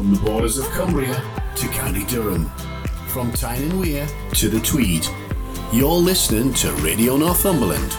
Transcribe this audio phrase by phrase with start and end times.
[0.00, 1.22] From the borders of Cumbria
[1.56, 2.46] to County Durham,
[3.08, 5.06] from Tyne and Wear to the Tweed,
[5.74, 7.94] you're listening to Radio Northumberland.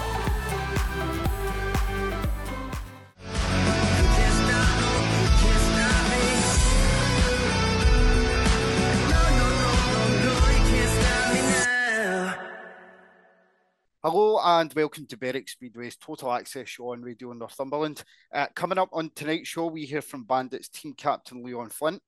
[14.44, 18.04] And welcome to Berwick Speedway's Total Access Show on Radio Northumberland.
[18.34, 22.02] Uh, coming up on tonight's show, we hear from Bandits team captain Leon Flint,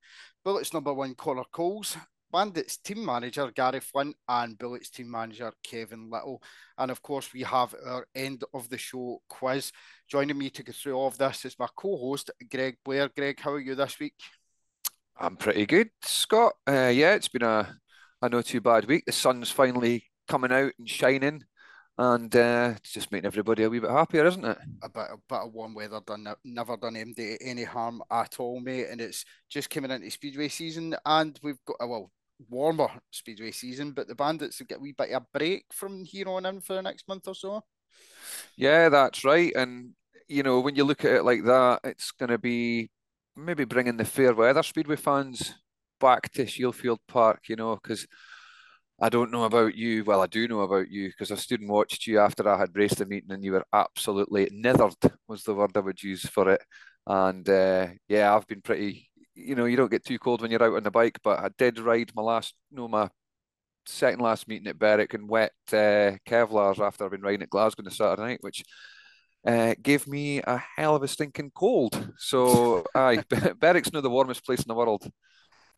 [0.43, 1.95] Bullets number one Connor Coles,
[2.31, 6.41] Bandits team manager Gary Flint, and Bullets team manager Kevin Little.
[6.79, 9.71] And of course, we have our end of the show quiz.
[10.09, 13.09] Joining me to go through all of this is my co host, Greg Blair.
[13.15, 14.15] Greg, how are you this week?
[15.19, 16.53] I'm pretty good, Scott.
[16.67, 17.77] Uh, yeah, it's been a,
[18.23, 19.03] a not too bad week.
[19.05, 21.43] The sun's finally coming out and shining
[21.97, 24.57] and uh, it's just making everybody a wee bit happier, isn't it?
[24.81, 28.59] A bit, a bit of warm weather done never done MD any harm at all,
[28.59, 28.87] mate.
[28.89, 32.11] And it's just coming into speedway season, and we've got a well
[32.49, 36.03] warmer speedway season, but the bandits will get a wee bit of a break from
[36.03, 37.63] here on in for the next month or so.
[38.57, 39.53] Yeah, that's right.
[39.55, 39.91] And
[40.27, 42.89] you know, when you look at it like that, it's going to be
[43.35, 45.53] maybe bringing the fair weather speedway fans
[45.99, 47.41] back to Shieldfield Park.
[47.49, 48.07] You know, because
[49.03, 50.05] I don't know about you.
[50.05, 52.73] Well, I do know about you because I stood and watched you after I had
[52.73, 54.95] raced the meeting, and you were absolutely nithered
[55.27, 56.61] was the word I would use for it.
[57.05, 59.09] And uh, yeah, I've been pretty.
[59.35, 61.49] You know, you don't get too cold when you're out on the bike, but I
[61.57, 63.09] did ride my last, no, my
[63.85, 67.81] second last meeting at Berwick in wet uh, Kevlars after I've been riding at Glasgow
[67.81, 68.63] on the Saturday night, which
[69.45, 72.09] uh, gave me a hell of a stinking cold.
[72.17, 73.21] So, aye,
[73.59, 75.05] Berwick's not the warmest place in the world.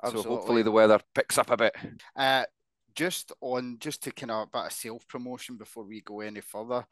[0.04, 0.24] Absolutely.
[0.24, 1.74] So hopefully the weather picks up a bit.
[2.16, 2.44] Uh,
[2.96, 6.42] just on just to kind of a bit of self promotion before we go any
[6.42, 6.86] further.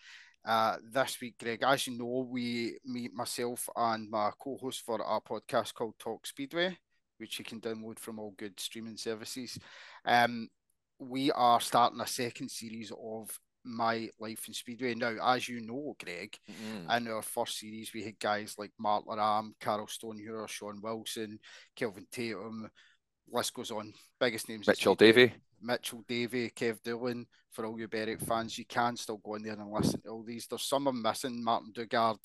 [0.45, 5.21] Uh, this week, Greg, as you know, we meet myself and my co-host for our
[5.21, 6.77] podcast called Talk Speedway,
[7.17, 9.57] which you can download from all good streaming services.
[10.03, 10.49] Um,
[10.99, 13.29] we are starting a second series of
[13.65, 16.91] my life in speedway now as you know greg mm-hmm.
[16.91, 21.39] in our first series we had guys like mark loram carl stonehewer sean wilson
[21.75, 22.69] kelvin tatum
[23.31, 28.19] list goes on biggest names mitchell davey Mitchell Davey, Kev Doolan, for all you Berwick
[28.21, 30.45] fans, you can still go in there and listen to all these.
[30.47, 32.19] There's some I'm missing, Martin Dugard.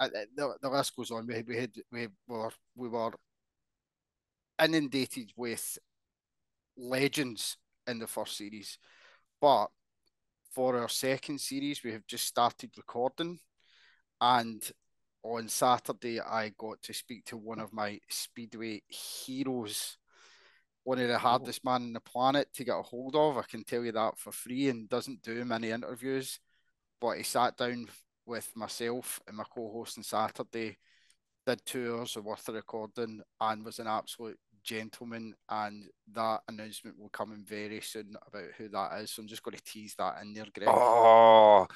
[0.00, 1.26] The, the list goes on.
[1.26, 3.12] We had, we had we were we were
[4.62, 5.78] inundated with
[6.76, 8.78] legends in the first series,
[9.40, 9.66] but
[10.50, 13.38] for our second series, we have just started recording,
[14.20, 14.62] and
[15.22, 19.96] on Saturday I got to speak to one of my speedway heroes
[20.84, 23.38] one of the hardest man on the planet to get a hold of.
[23.38, 26.40] I can tell you that for free and doesn't do many interviews.
[27.00, 27.86] But he sat down
[28.26, 30.78] with myself and my co-host on Saturday,
[31.46, 35.34] did two hours of worth of recording and was an absolute gentleman.
[35.48, 39.12] And that announcement will come in very soon about who that is.
[39.12, 40.68] So I'm just going to tease that in there, Greg.
[40.68, 41.66] Oh,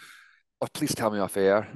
[0.60, 1.68] oh please tell me off air.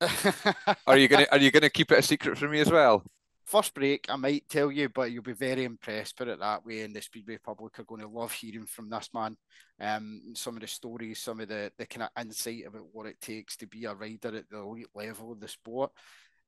[0.86, 3.02] are you gonna Are you gonna keep it a secret from me as well?
[3.46, 6.16] first break, I might tell you, but you'll be very impressed.
[6.16, 9.08] Put it that way, and the Speedway public are going to love hearing from this
[9.14, 9.36] man.
[9.80, 13.20] Um, some of the stories, some of the the kind of insight about what it
[13.20, 15.92] takes to be a rider at the elite level of the sport.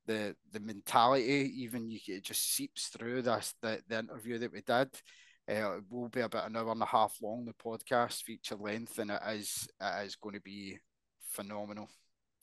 [0.07, 4.61] The the mentality, even you it just seeps through this the, the interview that we
[4.61, 4.91] did.
[5.51, 7.47] Uh, it will be about an hour and a half long.
[7.47, 10.79] The podcast feature length, and it is it is going to be
[11.29, 11.89] phenomenal.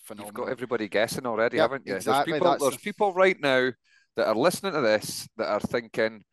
[0.04, 0.28] Phenomenal.
[0.28, 1.96] You've got everybody guessing already, yep, haven't you?
[1.96, 2.34] Exactly.
[2.34, 3.72] There's people, there's people right now
[4.16, 6.24] that are listening to this that are thinking,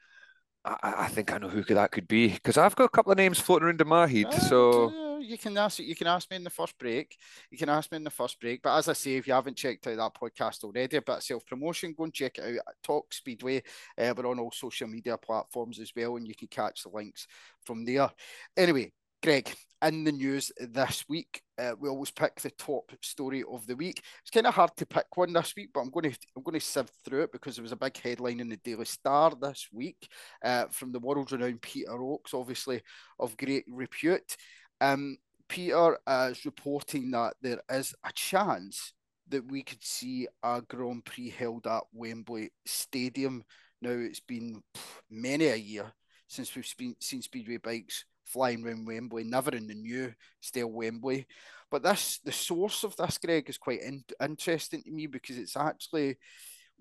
[0.65, 3.19] I, I think I know who that could be because I've got a couple of
[3.19, 4.27] names floating around in my head.
[4.27, 7.17] Uh, so you can ask you can ask me in the first break.
[7.51, 8.63] You can ask me in the first break.
[8.63, 11.95] But as I say, if you haven't checked out that podcast already, about self promotion,
[11.97, 12.69] go and check it out.
[12.69, 13.63] at Talk Speedway.
[13.97, 17.27] Uh, we're on all social media platforms as well, and you can catch the links
[17.65, 18.11] from there.
[18.57, 18.93] Anyway,
[19.23, 19.53] Greg,
[19.83, 24.03] in the news this week, uh, we always pick the top story of the week.
[24.23, 26.59] It's kind of hard to pick one this week, but I'm going to I'm going
[26.59, 29.69] to sift through it because there was a big headline in the Daily Star this
[29.73, 30.09] week
[30.45, 32.83] uh, from the world-renowned Peter Oakes, obviously
[33.19, 34.37] of great repute.
[34.81, 35.19] Um,
[35.49, 38.93] Peter is reporting that there is a chance
[39.29, 43.45] that we could see a Grand Prix held at Wembley Stadium.
[43.81, 44.63] Now it's been
[45.11, 45.93] many a year
[46.27, 51.27] since we've seen Speedway bikes flying around Wembley, never in the new style Wembley.
[51.71, 55.57] But this, the source of this, Greg, is quite in, interesting to me because it's
[55.57, 56.19] actually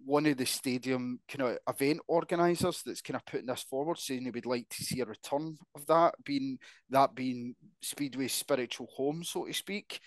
[0.04, 4.24] one of the stadium kind of event organisers that's kind of putting this forward, saying
[4.24, 6.58] they would like to see a return of that, being
[6.90, 10.00] that being Speedway's spiritual home, so to speak.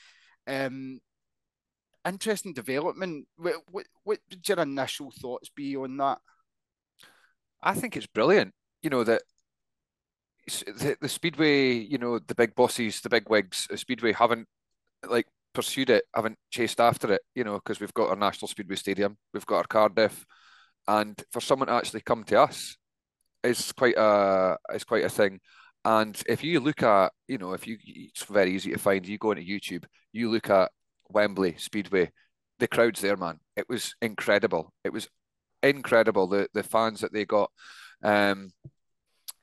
[0.46, 1.00] Um,
[2.06, 3.26] interesting development.
[3.36, 6.18] What, what, what would your initial thoughts be on that?
[7.62, 8.52] I think it's brilliant.
[8.82, 9.22] You know that
[10.46, 14.46] the, the Speedway, you know, the big bosses, the big wigs, Speedway haven't
[15.08, 17.22] like pursued it, haven't chased after it.
[17.34, 20.24] You know, because we've got our National Speedway Stadium, we've got our Cardiff,
[20.88, 22.76] and for someone to actually come to us
[23.42, 25.40] is quite a is quite a thing.
[25.84, 29.06] And if you look at, you know, if you, it's very easy to find.
[29.06, 30.70] You go into YouTube, you look at
[31.10, 32.10] Wembley Speedway,
[32.58, 33.38] the crowds there, man.
[33.56, 34.72] It was incredible.
[34.82, 35.08] It was
[35.62, 37.50] incredible the the fans that they got.
[38.02, 38.50] Um,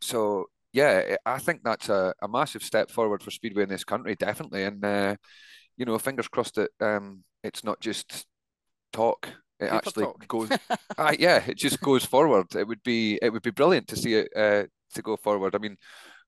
[0.01, 4.16] so yeah, I think that's a, a massive step forward for Speedway in this country,
[4.16, 4.64] definitely.
[4.64, 5.16] And uh,
[5.78, 8.26] you know, fingers crossed that um, it's not just
[8.94, 9.28] talk.
[9.60, 10.28] It Paper actually talk.
[10.28, 10.50] goes.
[10.98, 12.56] uh, yeah, it just goes forward.
[12.56, 14.66] It would be it would be brilliant to see it uh,
[14.96, 15.56] to go forward.
[15.56, 15.78] I mean,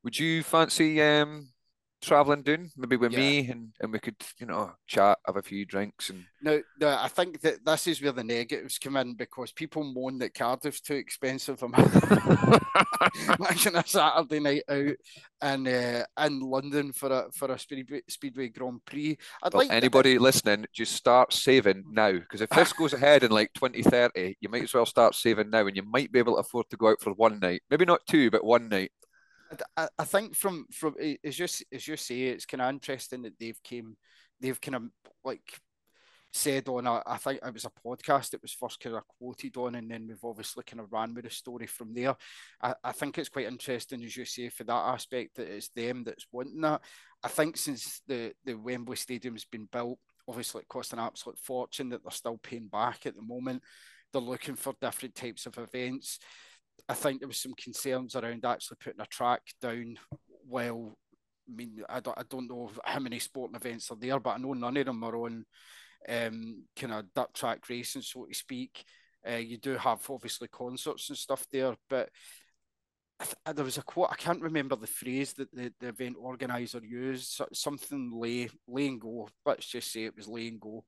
[0.03, 1.47] would you fancy um,
[2.03, 3.19] traveling down, maybe with yeah.
[3.19, 6.23] me, and, and we could, you know, chat, have a few drinks, and.
[6.41, 10.19] No, no, I think that this is where the negatives come in because people moan
[10.19, 11.63] that Cardiff's too expensive.
[13.39, 14.95] Imagine a Saturday night out
[15.43, 19.17] in uh, in London for a for a Speedway, Speedway Grand Prix.
[19.41, 20.19] I'd well, like anybody to...
[20.19, 24.63] listening, just start saving now because if this goes ahead in like 2030, you might
[24.63, 27.01] as well start saving now, and you might be able to afford to go out
[27.01, 28.91] for one night, maybe not two, but one night.
[29.77, 33.37] I, I think from from as you as you say, it's kind of interesting that
[33.39, 33.97] they've came,
[34.39, 34.83] they've kind of
[35.23, 35.59] like
[36.35, 39.55] said on a, I think it was a podcast that was first kind of quoted
[39.57, 42.15] on, and then we've obviously kind of ran with the story from there.
[42.61, 46.03] I, I think it's quite interesting, as you say, for that aspect that it's them
[46.03, 46.81] that's wanting that.
[47.23, 51.89] I think since the the Wembley Stadium's been built, obviously it cost an absolute fortune
[51.89, 53.61] that they're still paying back at the moment.
[54.11, 56.19] They're looking for different types of events.
[56.87, 59.97] I think there was some concerns around actually putting a track down.
[60.47, 60.97] Well,
[61.49, 64.37] I mean, I don't, I don't know how many sporting events are there, but I
[64.37, 65.45] know none of them are on
[66.09, 68.83] um, kind of dirt track racing, so to speak.
[69.27, 72.09] Uh, you do have obviously concerts and stuff there, but
[73.45, 76.81] uh, there was a quote I can't remember the phrase that the, the event organizer
[76.83, 80.83] used something lay lay and go let's just say it was lay go.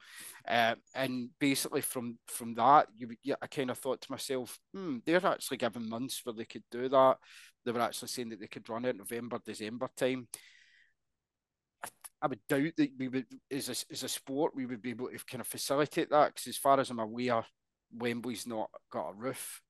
[0.47, 5.25] Uh, and basically from from that you I kind of thought to myself hmm they're
[5.25, 7.17] actually given months where they could do that.
[7.65, 10.27] They were actually saying that they could run it November December time.
[11.83, 11.87] I,
[12.21, 15.09] I would doubt that we would as a, as a sport we would be able
[15.09, 17.43] to kind of facilitate that because as far as I'm aware
[17.93, 19.61] Wembley's not got a roof.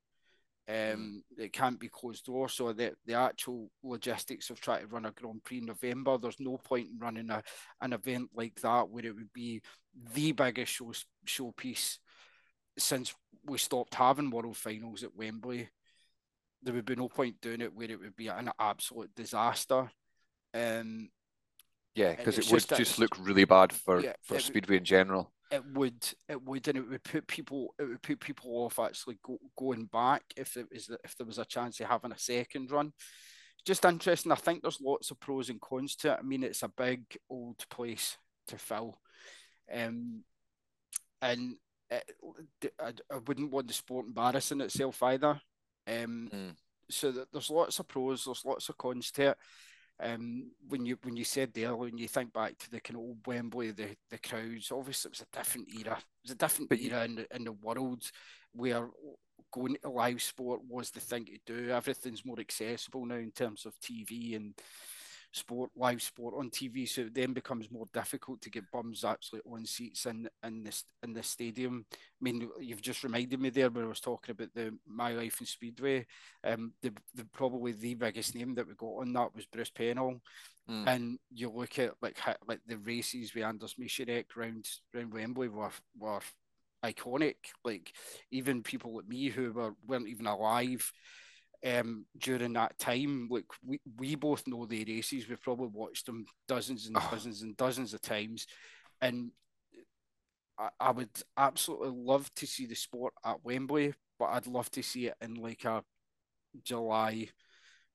[0.67, 2.49] Um, it can't be closed door.
[2.49, 6.39] So the, the actual logistics of trying to run a Grand Prix in November, there's
[6.39, 7.43] no point in running a,
[7.81, 9.61] an event like that where it would be
[10.13, 10.91] the biggest show,
[11.27, 11.97] showpiece
[12.77, 13.13] since
[13.45, 15.69] we stopped having world finals at Wembley.
[16.63, 19.91] There would be no point doing it where it would be an absolute disaster.
[20.53, 21.09] Um,
[21.95, 25.31] yeah, because it would just, just look really bad for, yeah, for Speedway in general
[25.51, 29.17] it would it would and it would put people it would put people off actually
[29.23, 32.71] go, going back if it was if there was a chance of having a second
[32.71, 32.91] run.
[33.65, 34.31] Just interesting.
[34.31, 36.19] I think there's lots of pros and cons to it.
[36.19, 38.17] I mean, it's a big old place
[38.47, 38.99] to fill,
[39.73, 40.23] um,
[41.21, 41.55] and
[41.89, 45.41] it, I, I wouldn't want the sport embarrassing itself either.
[45.87, 46.55] Um, mm.
[46.91, 49.37] So that there's lots of pros, there's lots of cons to it.
[50.01, 53.03] Um, when you when you said there, when you think back to the kind of
[53.03, 55.97] old Wembley, the the crowds, obviously it was a different era.
[55.97, 58.03] It was a different but era in the, in the world
[58.53, 58.89] where
[59.51, 61.69] going to live sport was the thing to do.
[61.69, 64.53] Everything's more accessible now in terms of TV and
[65.35, 69.41] sport, live sport on TV, so it then becomes more difficult to get bums actually
[69.51, 71.85] on seats in in this in the stadium.
[71.91, 75.41] I mean, you've just reminded me there when I was talking about the My Life
[75.41, 76.05] in Speedway.
[76.43, 80.21] Um, the, the probably the biggest name that we got on that was Bruce Penhall.
[80.69, 80.87] Mm.
[80.87, 85.71] And you look at like like the races with Anders Michanek round round Wembley were
[85.99, 86.21] were
[86.83, 87.35] iconic.
[87.63, 87.93] Like
[88.31, 90.91] even people like me who were weren't even alive
[91.65, 93.27] um, during that time.
[93.29, 95.27] Like we, we both know the races.
[95.27, 98.45] We've probably watched them dozens and dozens and dozens of times,
[99.01, 99.31] and
[100.57, 104.83] I, I, would absolutely love to see the sport at Wembley, but I'd love to
[104.83, 105.83] see it in like a
[106.63, 107.29] July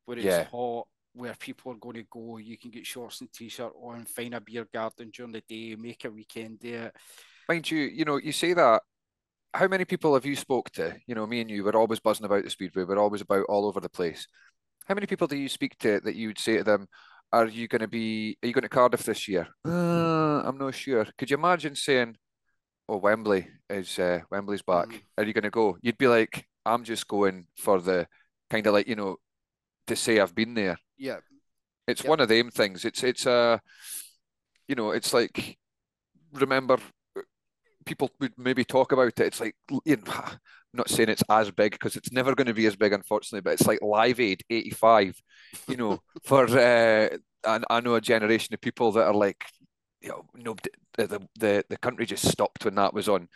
[0.04, 0.44] where it's yeah.
[0.44, 0.86] hot.
[1.12, 4.40] Where people are going to go, you can get shorts and t-shirt on, find a
[4.40, 6.88] beer garden during the day, make a weekend day.
[7.48, 8.82] Mind you, you know, you say that
[9.52, 10.96] how many people have you spoke to?
[11.06, 12.84] You know, me and you, we're always buzzing about the speedway.
[12.84, 14.26] We're always about all over the place.
[14.86, 16.86] How many people do you speak to that you would say to them,
[17.32, 18.36] "Are you going to be?
[18.42, 21.06] Are you going to Cardiff this year?" Uh, I'm not sure.
[21.18, 22.16] Could you imagine saying,
[22.88, 24.88] "Oh, Wembley is uh, Wembley's back.
[24.88, 25.00] Mm.
[25.18, 28.06] Are you going to go?" You'd be like, "I'm just going for the
[28.50, 29.16] kind of like you know
[29.86, 31.18] to say I've been there." Yeah,
[31.86, 32.84] it's one of them things.
[32.84, 33.58] It's it's a, uh,
[34.68, 35.58] you know, it's like
[36.32, 36.78] remember
[37.86, 39.20] people would maybe talk about it.
[39.20, 40.24] It's like you know,
[40.72, 43.54] not saying it's as big because it's never going to be as big, unfortunately, but
[43.54, 45.20] it's like Live Aid 85,
[45.68, 47.08] you know, for, uh,
[47.44, 49.44] I, I know a generation of people that are like,
[50.00, 50.56] you know, no,
[50.96, 53.28] the, the, the country just stopped when that was on.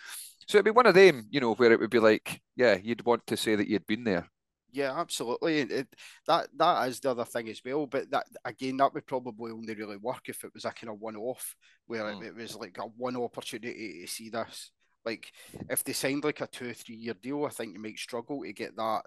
[0.46, 3.04] So it'd be one of them, you know, where it would be like, yeah, you'd
[3.04, 4.28] want to say that you'd been there.
[4.74, 5.60] Yeah, absolutely.
[5.60, 5.88] It,
[6.26, 7.86] that that is the other thing as well.
[7.86, 11.00] But that again, that would probably only really work if it was a kind of
[11.00, 11.54] one-off,
[11.86, 12.22] where mm.
[12.22, 14.72] it, it, was like a one opportunity to see this.
[15.04, 15.30] Like
[15.70, 18.42] if they signed like a two or three year deal, I think you might struggle
[18.42, 19.02] to get that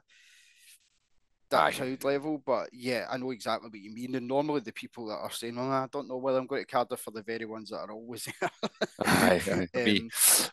[1.49, 2.41] that crowd level.
[2.45, 4.15] But yeah, I know exactly what you mean.
[4.15, 6.67] And normally the people that are saying, "Well, I don't know whether I'm going to
[6.71, 8.49] Cardiff," for the very ones that are always there.
[9.05, 10.09] Aye, aye, um,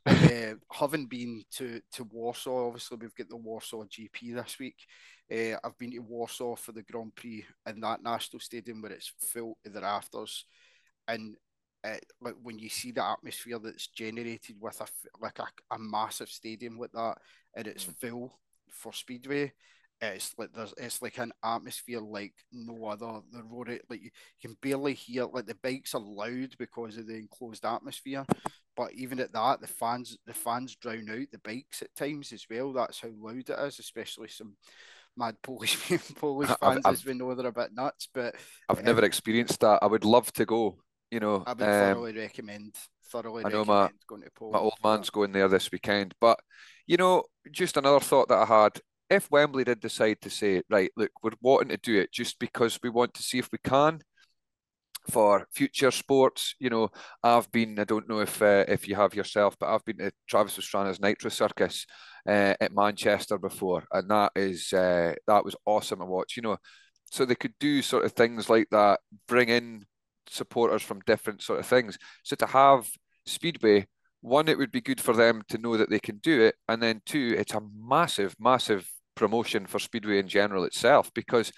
[0.07, 4.87] uh, having been to to Warsaw, obviously we've got the Warsaw GP this week.
[5.31, 9.13] Uh, I've been to Warsaw for the Grand Prix in that national stadium where it's
[9.19, 10.45] full to the rafters,
[11.09, 11.37] and
[11.83, 14.87] uh, like when you see the atmosphere that's generated with a
[15.21, 17.19] like a, a massive stadium like that,
[17.55, 17.97] and it's mm.
[18.01, 18.39] full
[18.71, 19.53] for Speedway
[20.09, 23.21] it's like there's it's like an atmosphere like no other.
[23.33, 27.17] The road like you, can barely hear like the bikes are loud because of the
[27.17, 28.25] enclosed atmosphere,
[28.77, 32.47] but even at that, the fans the fans drown out the bikes at times as
[32.51, 32.73] well.
[32.73, 34.57] That's how loud it is, especially some
[35.17, 35.77] mad Polish
[36.17, 38.09] Polish fans I've, as we know they're a bit nuts.
[38.13, 38.35] But
[38.69, 39.79] I've um, never experienced that.
[39.83, 40.79] I would love to go.
[41.11, 42.75] You know, I would um, thoroughly recommend.
[43.07, 45.13] Thoroughly I know my, going to Poland my old man's that.
[45.13, 46.39] going there this weekend, but
[46.87, 48.81] you know, just another thought that I had
[49.15, 52.79] if Wembley did decide to say, right, look, we're wanting to do it just because
[52.83, 54.01] we want to see if we can
[55.11, 56.89] for future sports, you know,
[57.23, 60.13] I've been, I don't know if uh, if you have yourself, but I've been to
[60.29, 61.87] Travis Pastrana's Nitro Circus
[62.27, 66.37] uh, at Manchester before, and that is uh, that was awesome to watch.
[66.37, 66.57] You know,
[67.11, 69.85] so they could do sort of things like that, bring in
[70.29, 71.99] supporters from different sort of things.
[72.23, 72.89] So to have
[73.27, 73.87] Speedway
[74.23, 76.83] one, it would be good for them to know that they can do it, and
[76.83, 81.53] then two, it's a massive, massive promotion for Speedway in general itself because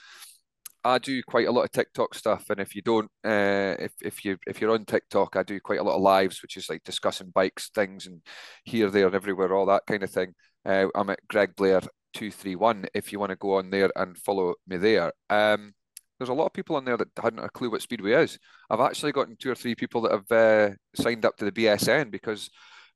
[0.85, 4.25] I do quite a lot of TikTok stuff, and if you don't, uh, if if
[4.25, 6.85] you if you're on TikTok, I do quite a lot of lives, which is like
[6.85, 8.23] discussing bikes, things, and
[8.65, 10.35] here, there, and everywhere, all that kind of thing.
[10.65, 11.81] Uh, I'm at Greg Blair
[12.15, 12.87] two three one.
[12.95, 15.75] If you want to go on there and follow me there, um,
[16.19, 18.39] there's a lot of people on there that hadn't a clue what Speedway is.
[18.71, 22.13] I've actually gotten two or three people that have uh, signed up to the BSN
[22.13, 22.49] because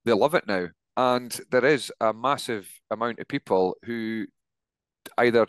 [0.04, 0.68] they love it now.
[0.96, 4.26] And there is a massive amount of people who
[5.18, 5.46] either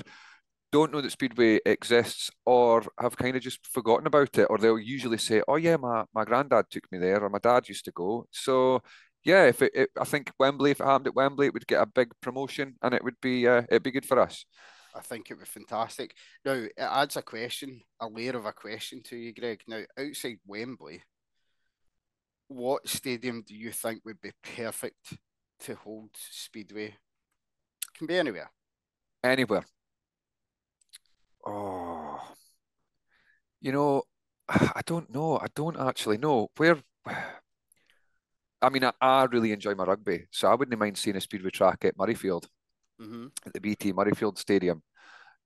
[0.72, 4.80] don't know that Speedway exists or have kind of just forgotten about it, or they'll
[4.80, 7.92] usually say, "Oh yeah, my my granddad took me there, or my dad used to
[7.92, 8.82] go." So
[9.24, 11.82] yeah, if it, it I think Wembley, if it happened at Wembley, it would get
[11.82, 14.46] a big promotion, and it would be uh, it'd be good for us.
[14.96, 16.16] I think it would be fantastic.
[16.44, 19.62] Now, it adds a question, a layer of a question to you, Greg.
[19.68, 21.02] Now, outside Wembley,
[22.50, 25.18] what stadium do you think would be perfect
[25.62, 26.96] to hold Speedway?
[27.98, 28.52] Can be anywhere.
[29.24, 29.64] Anywhere.
[31.46, 32.20] Oh,
[33.60, 34.04] you know,
[34.50, 35.38] I don't know.
[35.38, 36.78] I don't actually know where.
[38.64, 41.50] I mean, I, I really enjoy my rugby, so I wouldn't mind seeing a speedway
[41.50, 42.46] track at Murrayfield
[43.02, 43.28] mm-hmm.
[43.46, 44.84] at the BT Murrayfield Stadium.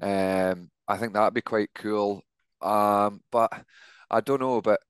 [0.01, 2.22] Um, I think that'd be quite cool.
[2.62, 3.51] Um, but
[4.10, 4.62] I don't know.
[4.62, 4.82] But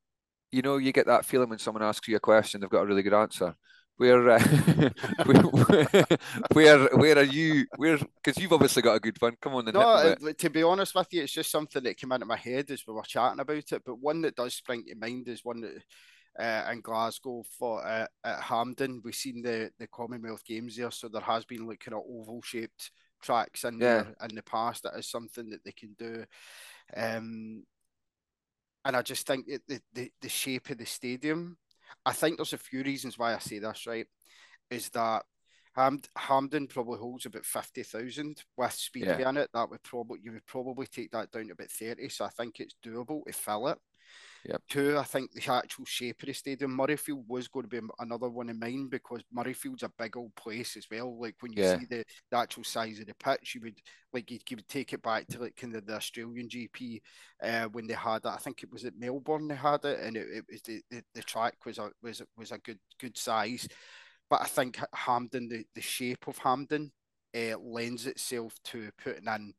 [0.52, 2.86] you know, you get that feeling when someone asks you a question, they've got a
[2.86, 3.56] really good answer.
[3.98, 4.40] Where, uh,
[5.26, 6.06] where,
[6.52, 7.66] where, where are you?
[7.78, 7.98] Where?
[7.98, 9.38] Because you've obviously got a good one.
[9.42, 9.80] Come on, no.
[9.80, 12.84] Uh, to be honest with you, it's just something that came into my head as
[12.86, 13.84] we were chatting about it.
[13.86, 15.82] But one that does spring to mind is one that
[16.40, 19.02] uh, in Glasgow for uh, at Hampden.
[19.04, 22.42] We've seen the the Commonwealth Games there, so there has been like kind of oval
[22.42, 24.04] shaped tracks in yeah.
[24.04, 24.84] there in the past.
[24.84, 26.26] That is something that they can do.
[26.96, 27.64] Um,
[28.84, 31.58] and I just think the, the the shape of the stadium.
[32.06, 33.86] I think there's a few reasons why I say this.
[33.86, 34.08] Right,
[34.70, 35.24] is that
[35.76, 39.30] Ham- Hampden probably holds about fifty thousand with Speedway yeah.
[39.30, 39.50] in it.
[39.54, 42.10] That would probably you would probably take that down to about thirty.
[42.10, 43.78] So I think it's doable to fill it.
[44.48, 44.62] Yep.
[44.70, 48.30] Two, I think the actual shape of the stadium, Murrayfield was going to be another
[48.30, 51.20] one of mine because Murrayfield's a big old place as well.
[51.20, 51.80] Like when you yeah.
[51.80, 53.80] see the, the actual size of the pitch, you would
[54.14, 57.02] like you, would take it back to like kind of the Australian GP
[57.42, 58.28] uh, when they had it.
[58.28, 61.04] I think it was at Melbourne they had it, and it, it was the, the,
[61.16, 63.68] the track was a was was a good good size.
[64.30, 66.92] But I think Hampden, the, the shape of Hampden,
[67.36, 69.54] uh, lends itself to putting in.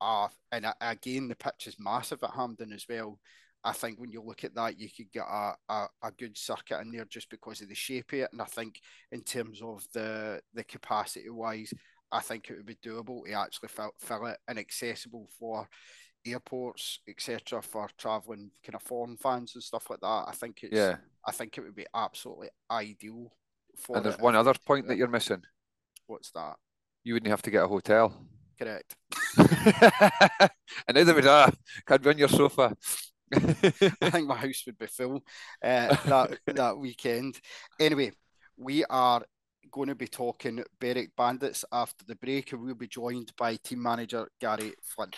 [0.00, 3.18] Uh, and again, the pitch is massive at Hampden as well.
[3.66, 6.80] I think when you look at that, you could get a, a, a, good circuit
[6.80, 8.28] in there just because of the shape of it.
[8.32, 8.80] And I think
[9.10, 11.72] in terms of the the capacity wise,
[12.12, 15.68] I think it would be doable to actually fill, fill it and accessible for
[16.24, 20.24] airports, etc., for traveling kind of foreign fans and stuff like that.
[20.28, 20.96] I think it's yeah.
[21.26, 23.32] I think it would be absolutely ideal
[23.76, 23.96] for.
[23.96, 25.42] And there's one other point that you're missing.
[26.06, 26.54] What's that?
[27.06, 28.12] you wouldn't have to get a hotel.
[28.58, 28.96] Correct.
[29.38, 31.52] and neither would I.
[31.86, 32.76] Can't be your sofa.
[33.34, 35.22] I think my house would be full
[35.62, 37.40] uh, that that weekend.
[37.80, 38.12] Anyway,
[38.56, 39.22] we are
[39.70, 43.82] going to be talking Berwick Bandits after the break, and we'll be joined by team
[43.82, 45.16] manager Gary Flint.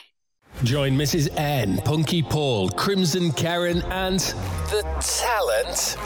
[0.65, 1.29] Join Mrs.
[1.37, 4.19] N, Punky Paul, Crimson Karen, and
[4.71, 5.97] the talent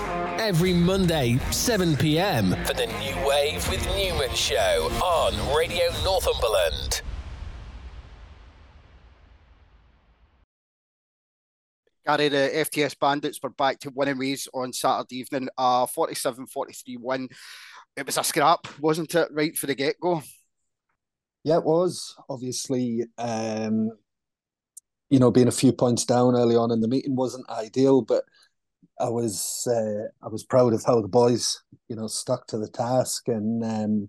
[0.40, 7.02] every Monday, 7 pm, for the New Wave with Newman show on Radio Northumberland.
[12.04, 15.48] Gary, the FTS Bandits were back to winning ways on Saturday evening.
[15.56, 17.28] A 47 43 win.
[17.96, 20.22] It was a scrap, wasn't it, right for the get go?
[21.44, 22.16] Yeah, it was.
[22.28, 23.90] Obviously, um,
[25.10, 28.24] you know, being a few points down early on in the meeting wasn't ideal, but
[28.98, 32.68] I was uh, I was proud of how the boys, you know, stuck to the
[32.68, 34.08] task and um,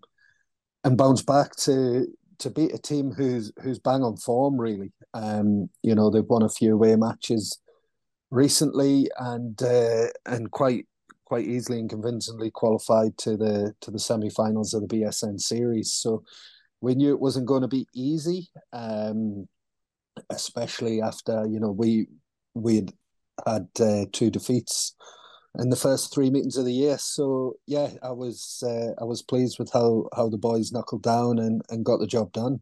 [0.84, 2.08] and bounced back to
[2.40, 4.94] to beat a team who's who's bang on form really.
[5.14, 7.60] Um, you know, they've won a few away matches
[8.34, 10.88] recently and uh, and quite
[11.26, 15.94] quite easily and convincingly qualified to the to the semi-finals of the BSN series.
[15.94, 16.24] So
[16.82, 19.48] we knew it wasn't going to be easy, um,
[20.32, 22.08] especially after you know we
[22.56, 22.92] we'd
[23.46, 24.96] had uh, two defeats
[25.60, 26.98] in the first three meetings of the year.
[26.98, 31.38] So yeah, I was uh, I was pleased with how how the boys knuckled down
[31.38, 32.62] and and got the job done.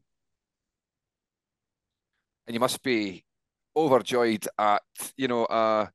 [2.45, 3.23] And you must be
[3.75, 4.81] overjoyed at
[5.17, 5.87] you know uh,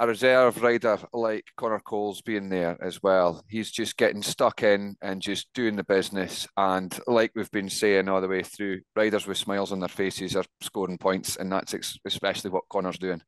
[0.00, 3.44] a reserve rider like Connor Coles being there as well.
[3.48, 6.46] He's just getting stuck in and just doing the business.
[6.56, 10.36] And like we've been saying all the way through, riders with smiles on their faces
[10.36, 13.22] are scoring points, and that's especially what Connor's doing.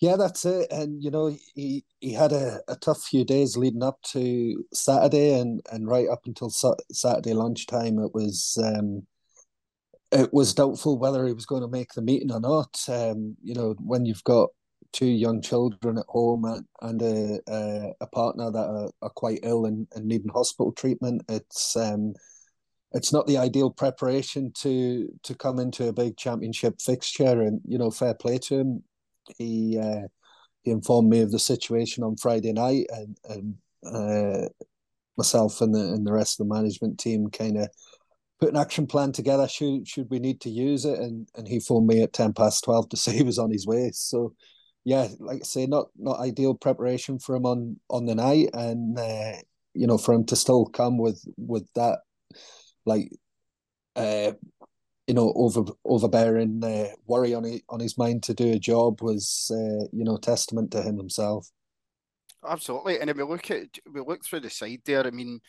[0.00, 0.70] Yeah, that's it.
[0.70, 5.38] And you know, he he had a, a tough few days leading up to Saturday,
[5.38, 9.06] and and right up until Saturday lunchtime, it was um,
[10.12, 12.82] it was doubtful whether he was going to make the meeting or not.
[12.88, 14.50] Um, you know, when you've got
[14.92, 19.40] two young children at home and, and a, a, a partner that are, are, quite
[19.44, 22.14] ill and, and needing hospital treatment, it's um,
[22.92, 27.42] it's not the ideal preparation to to come into a big championship fixture.
[27.42, 28.82] And you know, fair play to him.
[29.38, 30.08] He uh,
[30.62, 33.54] he informed me of the situation on Friday night, and and
[33.86, 34.48] uh,
[35.16, 37.68] myself and the and the rest of the management team kind of
[38.40, 40.98] put an action plan together should should we need to use it?
[40.98, 43.66] And and he phoned me at 10 past 12 to say he was on his
[43.66, 43.90] way.
[43.92, 44.34] So
[44.82, 48.50] yeah like i say not not ideal preparation for him on on the night.
[48.54, 49.32] And uh,
[49.74, 52.00] you know for him to still come with with that
[52.86, 53.10] like
[53.96, 54.32] uh
[55.06, 59.02] you know over overbearing uh, worry on his, on his mind to do a job
[59.02, 61.50] was uh, you know testament to him himself.
[62.48, 63.00] Absolutely.
[63.00, 65.40] And if we look at we look through the side there i mean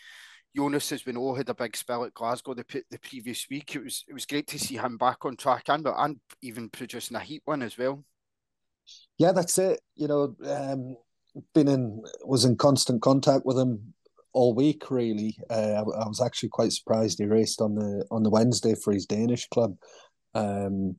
[0.56, 3.76] Jonas, as we know, had a big spell at Glasgow the, the previous week.
[3.76, 7.18] It was it was great to see him back on track and and even producing
[7.18, 8.04] a heat one as well.
[9.18, 9.80] Yeah, that's it.
[9.96, 10.98] You know, um,
[11.54, 13.94] been in was in constant contact with him
[14.34, 14.92] all week.
[14.92, 18.76] Really, uh, I, I, was actually quite surprised he raced on the on the Wednesday
[18.76, 19.76] for his Danish club.
[20.34, 20.98] Um,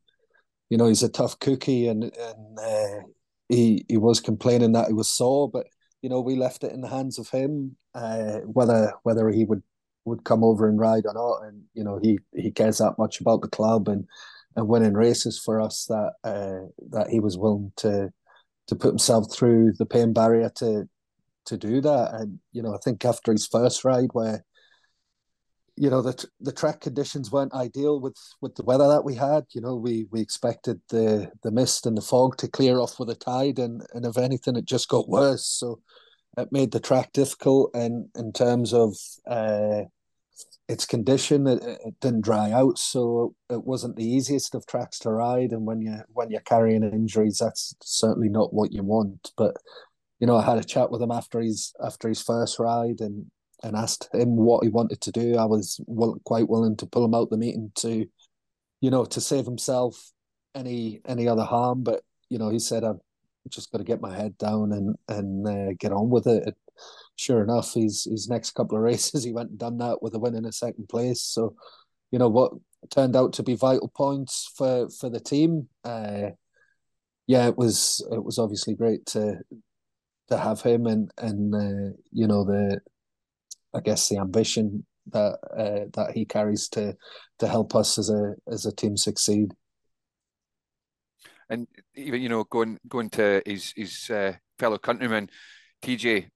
[0.70, 3.02] you know, he's a tough cookie, and and uh,
[3.48, 5.66] he he was complaining that he was sore, but
[6.02, 9.62] you know, we left it in the hands of him uh, whether whether he would
[10.04, 11.46] would come over and ride or not.
[11.46, 14.06] And you know, he he cares that much about the club and
[14.56, 18.12] and winning races for us that uh, that he was willing to
[18.66, 20.88] to put himself through the pain barrier to
[21.46, 22.14] to do that.
[22.14, 24.44] And you know, I think after his first ride where
[25.76, 29.44] you know the the track conditions weren't ideal with with the weather that we had.
[29.52, 33.08] You know, we we expected the the mist and the fog to clear off with
[33.08, 35.46] the tide, and and if anything, it just got worse.
[35.46, 35.80] So
[36.37, 39.82] it made the track difficult, and in terms of uh,
[40.68, 45.11] its condition, it, it didn't dry out, so it wasn't the easiest of tracks to
[45.11, 45.52] ride.
[45.52, 49.32] And when you when you're carrying injuries, that's certainly not what you want.
[49.38, 49.56] But
[50.20, 53.30] you know, I had a chat with him after his after his first ride, and
[53.62, 55.37] and asked him what he wanted to do.
[55.37, 55.81] I was
[56.25, 58.07] quite willing to pull him out the meeting to,
[58.81, 60.12] you know, to save himself
[60.55, 61.83] any any other harm.
[61.83, 63.01] But you know, he said, "I've
[63.48, 66.55] just got to get my head down and and uh, get on with it."
[67.16, 70.18] sure enough, his his next couple of races, he went and done that with a
[70.18, 71.22] win in a second place.
[71.22, 71.55] So,
[72.11, 72.53] you know, what
[72.90, 75.68] turned out to be vital points for for the team.
[75.85, 76.31] Uh,
[77.27, 79.38] yeah, it was it was obviously great to
[80.29, 82.81] to have him and and uh, you know the
[83.74, 86.96] I guess the ambition that uh, that he carries to
[87.38, 89.52] to help us as a as a team succeed.
[91.50, 95.28] And even you know going going to his his uh, fellow countryman
[95.82, 96.28] TJ,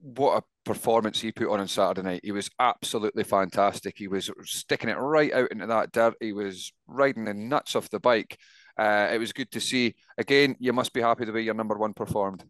[0.00, 2.20] what a performance he put on on Saturday night.
[2.22, 3.94] He was absolutely fantastic.
[3.96, 6.14] He was sticking it right out into that dirt.
[6.20, 8.38] He was riding the nuts off the bike.
[8.78, 9.94] Uh, it was good to see.
[10.18, 12.44] Again, you must be happy the way your number one performed.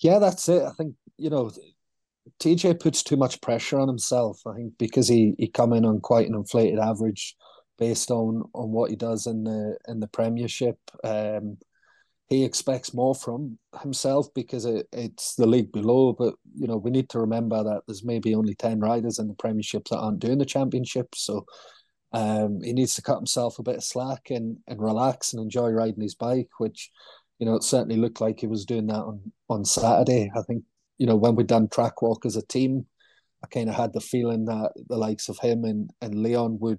[0.00, 0.62] Yeah, that's it.
[0.62, 1.50] I think you know
[2.40, 4.40] TJ puts too much pressure on himself.
[4.46, 7.36] I think because he he come in on quite an inflated average
[7.78, 10.78] based on on what he does in the in the Premiership.
[11.04, 11.58] Um,
[12.28, 16.14] he expects more from himself because it, it's the league below.
[16.14, 19.34] But you know, we need to remember that there's maybe only ten riders in the
[19.34, 21.14] Premiership that aren't doing the Championship.
[21.14, 21.44] So
[22.12, 25.70] um, he needs to cut himself a bit of slack and and relax and enjoy
[25.70, 26.90] riding his bike, which
[27.38, 30.30] you know it certainly looked like he was doing that on on Saturday.
[30.36, 30.64] I think
[31.02, 32.86] you know when we done track walk as a team,
[33.42, 36.78] I kind of had the feeling that the likes of him and and Leon would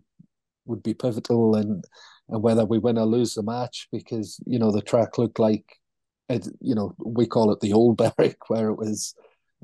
[0.66, 1.84] would be pivotal and
[2.30, 5.66] and whether we win or lose the match because you know the track looked like
[6.30, 9.14] it you know we call it the old Berwick where it was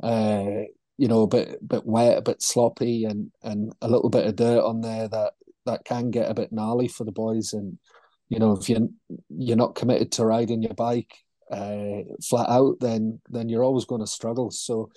[0.03, 0.67] uh
[0.97, 4.35] you know a bit bit wet a bit sloppy and and a little bit of
[4.35, 5.31] dirt on there that
[5.67, 7.53] that can get a bit gnarly for the boys.
[7.53, 7.79] And
[8.27, 8.93] you know if you
[9.29, 11.13] you're not committed to riding your bike
[11.51, 14.89] uh flat out then then you're always going to struggle so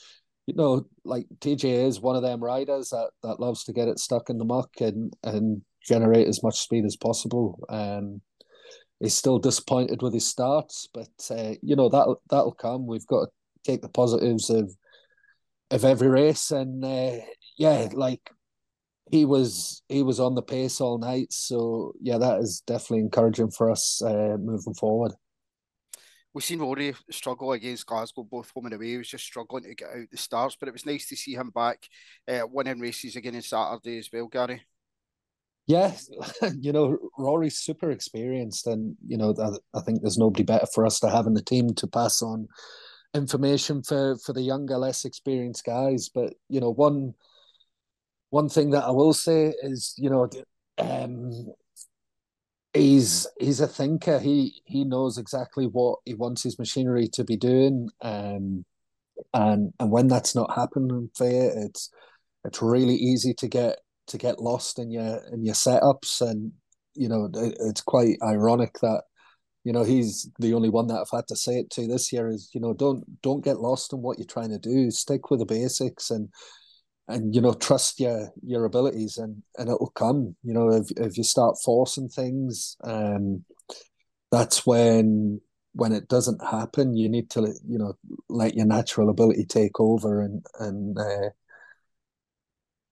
[0.47, 3.99] you know like TJ is one of them riders that that loves to get it
[3.99, 7.59] stuck in the muck and and generate as much speed as possible.
[7.69, 8.21] Um,
[9.01, 12.87] he's still disappointed with his starts, but uh, you know that that'll come.
[12.87, 13.31] We've got to
[13.65, 14.75] take the positives of
[15.71, 17.19] of every race, and uh,
[17.57, 18.31] yeah, like
[19.11, 21.33] he was he was on the pace all night.
[21.33, 25.13] So yeah, that is definitely encouraging for us uh, moving forward.
[26.35, 28.89] We've seen Rory struggle against Glasgow both home and away.
[28.89, 31.35] He was just struggling to get out the starts, but it was nice to see
[31.35, 31.87] him back
[32.27, 34.63] uh, winning races again on Saturday as well, Gary.
[35.67, 35.93] Yeah,
[36.61, 39.35] you know, Rory's super experienced, and you know,
[39.75, 42.49] I think there's nobody better for us to have in the team to pass on
[43.15, 46.09] information for for the younger, less experienced guys.
[46.09, 47.15] But you know, one
[48.31, 50.29] one thing that I will say is, you know,
[50.79, 51.53] um,
[52.75, 54.19] he's he's a thinker.
[54.19, 58.65] He he knows exactly what he wants his machinery to be doing, um,
[59.35, 61.91] and and when that's not happening for you, it's
[62.45, 66.53] it's really easy to get to get lost in your in your setups, and
[66.95, 69.05] you know it, it's quite ironic that
[69.65, 72.29] you know he's the only one that I've had to say it to this year
[72.29, 74.91] is you know don't don't get lost in what you're trying to do.
[74.91, 76.29] Stick with the basics and
[77.09, 80.37] and you know trust your your abilities and and it will come.
[80.43, 83.45] You know if if you start forcing things, um,
[84.31, 85.41] that's when
[85.75, 87.95] when it doesn't happen, you need to you know
[88.29, 91.31] let your natural ability take over and and uh,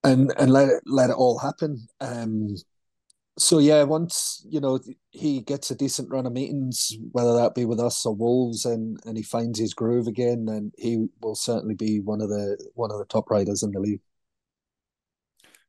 [0.05, 1.87] and and let it let it all happen.
[2.01, 2.57] Um,
[3.39, 4.79] so yeah, once you know
[5.11, 8.99] he gets a decent run of meetings, whether that be with us or Wolves, and
[9.05, 12.91] and he finds his groove again, then he will certainly be one of the one
[12.91, 14.01] of the top riders in the league.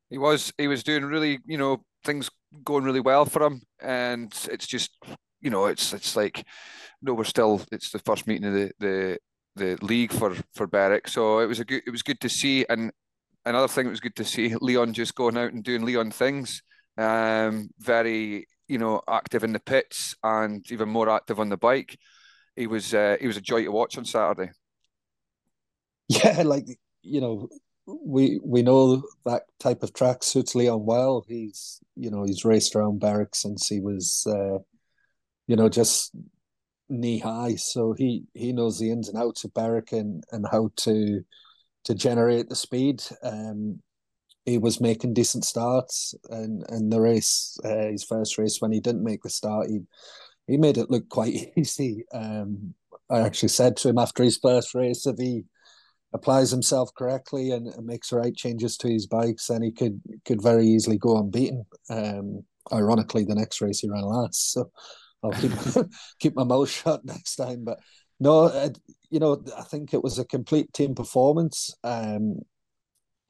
[0.10, 2.30] He was he was doing really you know things
[2.64, 4.92] going really well for him, and it's just
[5.40, 6.46] you know it's it's like
[7.02, 9.18] no, we're still it's the first meeting of the the
[9.56, 12.66] the league for for Berwick, so it was a good it was good to see,
[12.70, 12.92] and
[13.46, 16.62] another thing that was good to see Leon just going out and doing Leon things.
[17.02, 21.98] Um, very you know active in the pits and even more active on the bike.
[22.56, 24.52] He was uh, he was a joy to watch on Saturday.
[26.10, 26.66] Yeah, like
[27.04, 27.48] you know,
[27.86, 31.24] we we know that type of track suits Leon well.
[31.28, 34.60] He's you know he's raced around Berwick since he was uh,
[35.48, 36.12] you know just
[36.90, 40.70] knee high, so he he knows the ins and outs of Berwick and and how
[40.78, 41.22] to
[41.86, 43.04] to generate the speed.
[43.24, 43.82] Um,
[44.46, 48.80] he was making decent starts, and and the race, uh, his first race when he
[48.80, 49.82] didn't make the start, he
[50.48, 52.06] he made it look quite easy.
[52.14, 52.74] Um,
[53.10, 55.44] I actually said to him after his first race, if he
[56.14, 60.02] applies himself correctly and, and makes the right changes to his bikes, then he could
[60.26, 61.66] could very easily go unbeaten.
[61.90, 64.72] Um, ironically, the next race he ran last, so
[65.24, 65.52] I'll keep
[66.20, 67.64] keep my mouth shut next time.
[67.64, 67.80] But
[68.20, 68.70] no, uh,
[69.10, 72.40] you know, I think it was a complete team performance, um,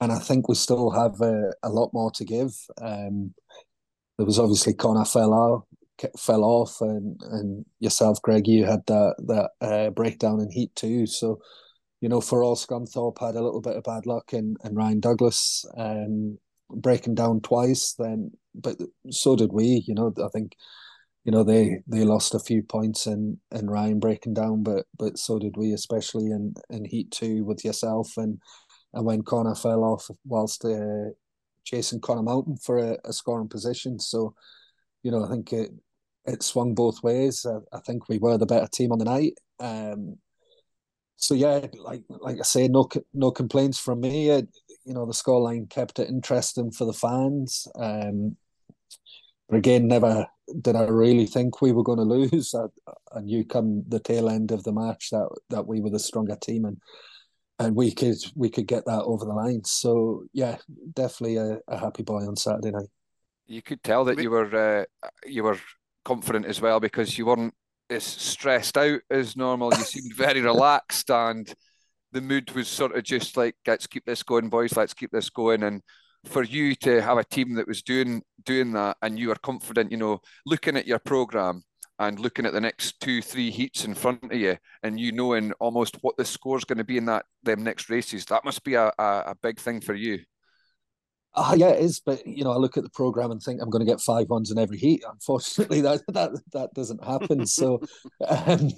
[0.02, 2.52] and I think we still have a, a lot more to give.
[2.80, 3.34] Um,
[4.18, 5.66] there was obviously Connor fell out,
[6.18, 11.06] fell off, and and yourself, Greg, you had that that uh, breakdown in heat too.
[11.06, 11.40] So,
[12.00, 14.98] you know, for all Scunthorpe had a little bit of bad luck, and and Ryan
[14.98, 16.36] Douglas um,
[16.68, 17.94] breaking down twice.
[17.96, 18.78] Then, but
[19.10, 19.84] so did we.
[19.86, 20.56] You know, I think
[21.24, 25.16] you know they they lost a few points and and Ryan breaking down, but but
[25.16, 28.40] so did we, especially in in Heat Two with yourself and
[28.94, 31.10] and when Connor fell off whilst uh,
[31.64, 33.98] chasing Connor Mountain for a, a, scoring position.
[33.98, 34.34] So
[35.02, 35.70] you know I think it
[36.24, 37.46] it swung both ways.
[37.46, 39.34] I, I, think we were the better team on the night.
[39.58, 40.18] Um,
[41.16, 44.30] so yeah, like like I say, no no complaints from me.
[44.30, 44.48] It,
[44.84, 47.68] you know, the scoreline kept it interesting for the fans.
[47.76, 48.36] Um,
[49.48, 50.26] but again, never
[50.60, 52.54] did I really think we were going to lose.
[52.56, 52.66] I,
[53.16, 56.36] I knew come the tail end of the match that that we were the stronger
[56.36, 56.78] team and
[57.58, 59.64] and we could we could get that over the line.
[59.64, 60.58] So yeah,
[60.94, 62.88] definitely a, a happy boy on Saturday night.
[63.46, 65.58] You could tell that you were uh, you were
[66.04, 67.54] confident as well because you weren't
[67.90, 69.72] as stressed out as normal.
[69.74, 71.52] You seemed very relaxed, and
[72.12, 74.76] the mood was sort of just like, "Let's keep this going, boys.
[74.76, 75.82] Let's keep this going." And
[76.24, 79.90] for you to have a team that was doing doing that, and you were confident,
[79.90, 81.62] you know, looking at your program
[82.02, 85.52] and looking at the next two, three heats in front of you, and you knowing
[85.60, 88.74] almost what the score's going to be in that them next races, that must be
[88.74, 90.18] a, a, a big thing for you.
[91.34, 92.00] Uh, yeah, it is.
[92.04, 94.28] But you know, I look at the program and think I'm going to get five
[94.28, 95.04] ones in every heat.
[95.08, 97.46] Unfortunately, that that that doesn't happen.
[97.46, 97.80] so,
[98.28, 98.70] um,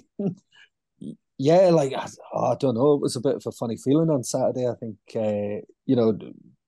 [1.39, 1.93] yeah, like
[2.33, 2.93] oh, I don't know.
[2.93, 4.67] It was a bit of a funny feeling on Saturday.
[4.67, 6.15] I think uh, you know,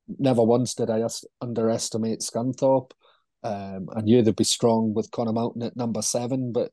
[0.07, 1.07] never once did I
[1.39, 2.91] underestimate Scunthorpe.
[3.43, 6.71] Um, I knew they'd be strong with Connor Mountain at number seven, but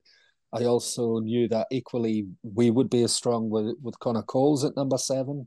[0.52, 4.76] I also knew that equally we would be as strong with with Connor Coles at
[4.76, 5.46] number seven.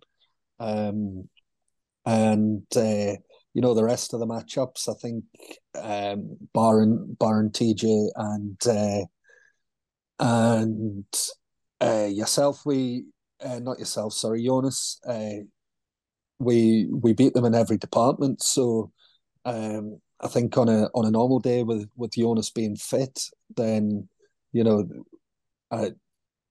[0.59, 1.29] Um,
[2.05, 3.13] and uh,
[3.53, 4.89] you know the rest of the matchups.
[4.89, 5.23] I think
[5.75, 9.05] um, Baron, Baron, TJ, and uh,
[10.19, 11.05] and
[11.81, 13.05] uh, yourself, we
[13.43, 14.99] uh, not yourself, sorry, Jonas.
[15.07, 15.43] Uh,
[16.39, 18.43] we we beat them in every department.
[18.43, 18.91] So
[19.45, 24.07] um, I think on a on a normal day with with Jonas being fit, then
[24.51, 24.87] you know,
[25.71, 25.91] I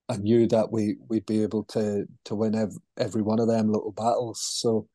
[0.08, 3.72] I knew that we we'd be able to to win every, every one of them
[3.72, 4.40] little battles.
[4.42, 4.88] So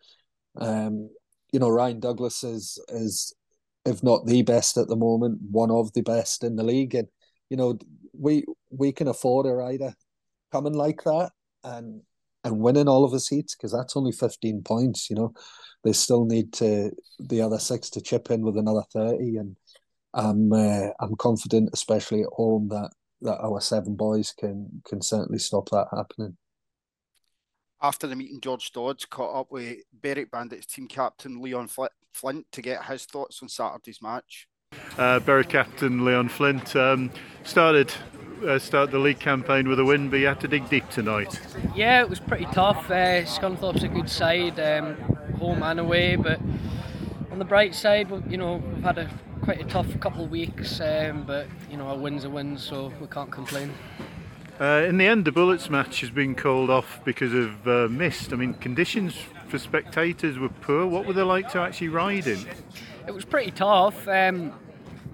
[0.58, 1.10] um,
[1.52, 3.34] you know, Ryan Douglas is is
[3.86, 7.08] if not the best at the moment, one of the best in the league, and
[7.50, 7.78] you know,
[8.14, 9.94] we we can afford a rider
[10.52, 11.32] coming like that
[11.64, 12.02] and
[12.44, 15.10] and winning all of his heats because that's only fifteen points.
[15.10, 15.34] You know,
[15.84, 19.56] they still need to the other six to chip in with another thirty, and
[20.14, 25.40] I'm uh, I'm confident, especially at home, that that our seven boys can can certainly
[25.40, 26.38] stop that happening
[27.82, 32.62] after the meeting, George Dodds caught up with Berwick Bandits team captain Leon Flint to
[32.62, 34.48] get his thoughts on Saturday's match.
[34.98, 37.12] Uh, Berwick captain Leon Flint um,
[37.44, 37.92] started
[38.48, 41.40] uh, start the league campaign with a win, but you had to dig deep tonight.
[41.76, 42.90] Yeah, it was pretty tough.
[42.90, 44.96] Uh, Scunthorpe's a good side, um,
[45.38, 46.40] home and away, but
[47.32, 49.10] on the bright side, you know, we've had a
[49.42, 52.92] quite a tough couple of weeks, um, but you know, a win's a win, so
[53.00, 53.74] we can't complain.
[54.60, 58.32] Uh, in the end, the Bullets match has been called off because of uh, mist.
[58.32, 59.16] I mean, conditions
[59.48, 60.86] for spectators were poor.
[60.86, 62.46] What were they like to actually ride in?
[63.08, 64.08] It was pretty tough.
[64.08, 64.54] Um,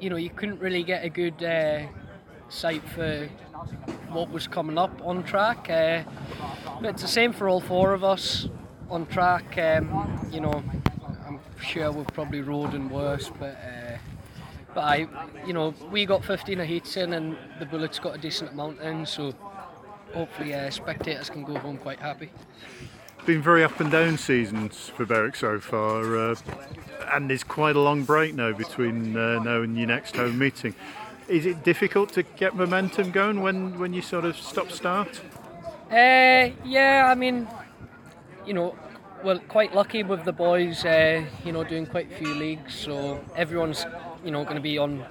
[0.02, 1.88] you know, you couldn't really get a good uh,
[2.50, 3.28] sight for
[4.10, 5.70] what was coming up on track.
[5.70, 6.04] Uh,
[6.82, 8.48] but it's the same for all four of us
[8.90, 9.58] on track.
[9.58, 10.64] Um, you know,
[11.26, 13.98] I'm sure we've probably rode in worse, but uh,
[14.74, 15.08] but I,
[15.46, 19.08] you know, we got 15 heats in, and the Bullets got a decent amount in,
[19.08, 19.34] so
[20.14, 22.30] hopefully uh, spectators can go home quite happy.
[23.26, 26.36] Been very up and down seasons for Berwick so far, uh,
[27.12, 30.76] and there's quite a long break now between uh, now and your next home meeting.
[31.28, 35.22] Is it difficult to get momentum going when, when you sort of stop start?
[35.92, 37.48] Uh, yeah, I mean,
[38.46, 38.76] you know,
[39.24, 43.20] we're quite lucky with the boys, uh, you know, doing quite a few leagues, so
[43.36, 43.86] everyone's
[44.24, 45.06] you know, going to be on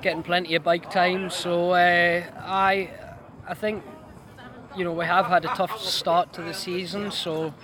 [0.00, 1.30] getting plenty of bike time.
[1.30, 2.90] So uh, I,
[3.48, 3.84] I think,
[4.76, 7.10] you know, we have had a tough start to the season.
[7.10, 7.54] So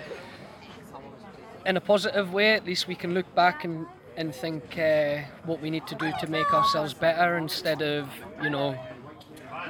[1.66, 3.86] in a positive way, at least we can look back and
[4.18, 8.11] and think uh, what we need to do to make ourselves better instead of
[8.42, 8.76] you know,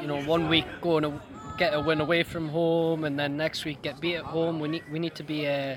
[0.01, 1.13] you know, one week going to
[1.59, 4.59] get a win away from home and then next week get beat at home.
[4.59, 5.77] We need we need to be uh,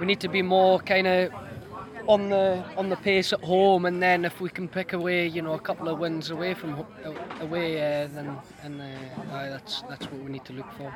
[0.00, 1.32] we need to be more kind of
[2.06, 5.42] on the on the pace at home, and then if we can pick away, you
[5.42, 6.86] know, a couple of wins away from
[7.40, 10.94] away, uh, then and uh, that's that's what we need to look for.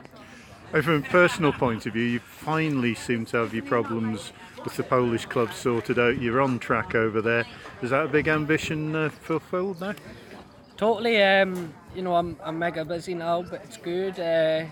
[0.71, 4.33] From a personal point of view, you finally seem to have your problems
[4.65, 6.23] with the Polish club sorted out.
[6.23, 7.45] You're on track over there.
[7.83, 9.95] Is that a big ambition uh, fulfilled now?
[10.77, 11.21] Totally.
[11.21, 14.21] Um, you know, I'm, I'm mega busy now, but it's good.
[14.21, 14.67] Uh,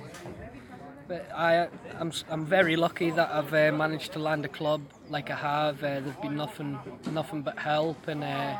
[1.08, 1.66] but I,
[1.98, 5.78] I'm, I'm very lucky that I've uh, managed to land a club like I have.
[5.82, 6.78] Uh, there's been nothing,
[7.10, 8.56] nothing but help, and uh,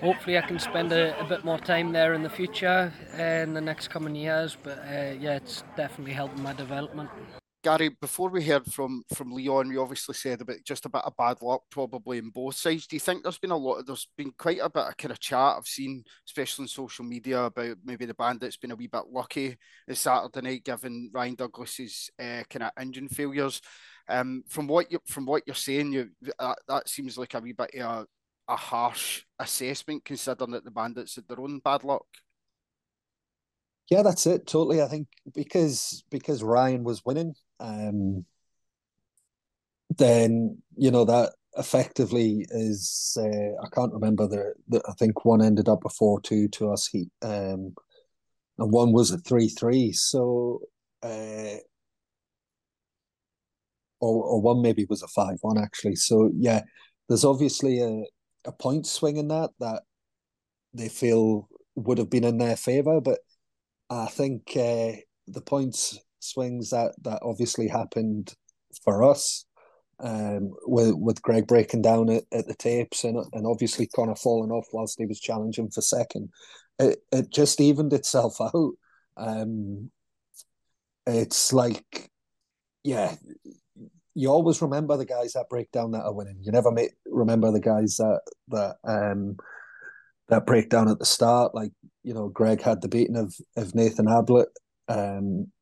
[0.00, 3.54] hopefully I can spend a, a, bit more time there in the future, uh, in
[3.54, 4.56] the next coming years.
[4.62, 7.10] But uh, yeah, it's definitely helping my development.
[7.64, 11.16] Gary, before we heard from from Leon, we obviously said about just a bit of
[11.16, 12.86] bad luck probably in both sides.
[12.86, 13.80] Do you think there's been a lot?
[13.80, 17.04] Of, there's been quite a bit of kind of chat I've seen, especially on social
[17.04, 19.56] media, about maybe the bandits been a wee bit lucky
[19.88, 23.60] this Saturday night, given Ryan Douglas's uh, kind of engine failures.
[24.08, 27.52] Um, from what you from what you're saying, you that, that seems like a wee
[27.52, 28.06] bit of
[28.48, 32.06] a, harsh assessment, considering that the bandits had their own bad luck.
[33.90, 34.46] Yeah, that's it.
[34.46, 34.82] Totally.
[34.82, 38.26] I think because because Ryan was winning, um,
[39.96, 45.42] then you know that effectively is uh, I can't remember the, the I think one
[45.42, 47.74] ended up a four two to us he um
[48.58, 50.60] and one was a three three so
[51.02, 51.56] uh
[54.00, 56.62] or, or one maybe was a five one actually so yeah
[57.08, 58.04] there's obviously a,
[58.48, 59.82] a point swing in that that
[60.74, 63.20] they feel would have been in their favor but
[63.90, 64.92] I think uh,
[65.26, 68.34] the points swings that that obviously happened
[68.84, 69.46] for us
[70.00, 74.18] um, with with Greg breaking down at, at the tapes and and obviously kind of
[74.18, 76.30] falling off whilst he was challenging for second.
[76.78, 78.72] It it just evened itself out.
[79.16, 79.90] Um,
[81.06, 82.10] it's like,
[82.84, 83.16] yeah,
[84.18, 86.38] you always remember the guys that break down that are winning.
[86.40, 89.36] You never make, remember the guys that that um
[90.28, 91.54] that break down at the start.
[91.54, 91.70] Like
[92.02, 94.48] you know, Greg had the beating of of Nathan Ablett.
[94.88, 95.52] Um,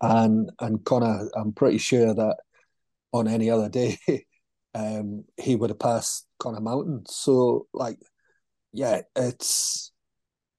[0.00, 2.36] and and Connor, I'm pretty sure that
[3.12, 3.98] on any other day,
[4.74, 7.04] um, he would have passed Connor Mountain.
[7.08, 7.98] So like,
[8.72, 9.90] yeah, it's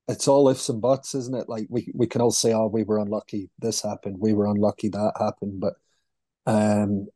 [0.10, 1.48] it's all ifs and buts, isn't it?
[1.48, 4.90] Like we we can all say, oh, we were unlucky, this happened, we were unlucky,
[4.90, 5.76] that happened, but
[6.46, 7.08] um,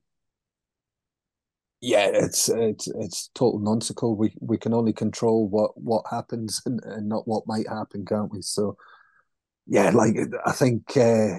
[1.81, 4.15] yeah, it's it's it's total nonsensical.
[4.15, 8.31] We we can only control what what happens and, and not what might happen, can't
[8.31, 8.41] we?
[8.41, 8.75] So
[9.67, 11.37] yeah, like I think uh,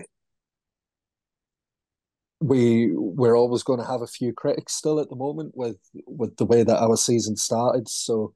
[2.41, 6.37] we we're always going to have a few critics still at the moment with with
[6.37, 7.89] the way that our season started.
[7.89, 8.33] So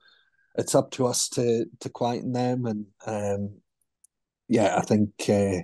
[0.57, 3.61] it's up to us to to quieten them and um,
[4.49, 5.63] yeah, I think uh,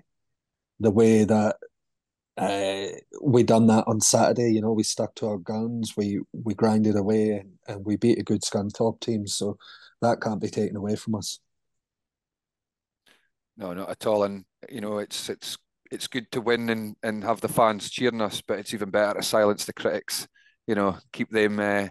[0.81, 1.57] the way that
[2.36, 2.86] uh,
[3.20, 6.96] we done that on Saturday, you know, we stuck to our guns, we we grinded
[6.96, 9.26] away and, and we beat a good Scunthorpe team.
[9.26, 9.58] So
[10.00, 11.40] that can't be taken away from us.
[13.56, 14.24] No, not at all.
[14.24, 15.58] And you know, it's it's
[15.90, 19.20] it's good to win and, and have the fans cheering us, but it's even better
[19.20, 20.26] to silence the critics.
[20.66, 21.88] You know, keep them uh,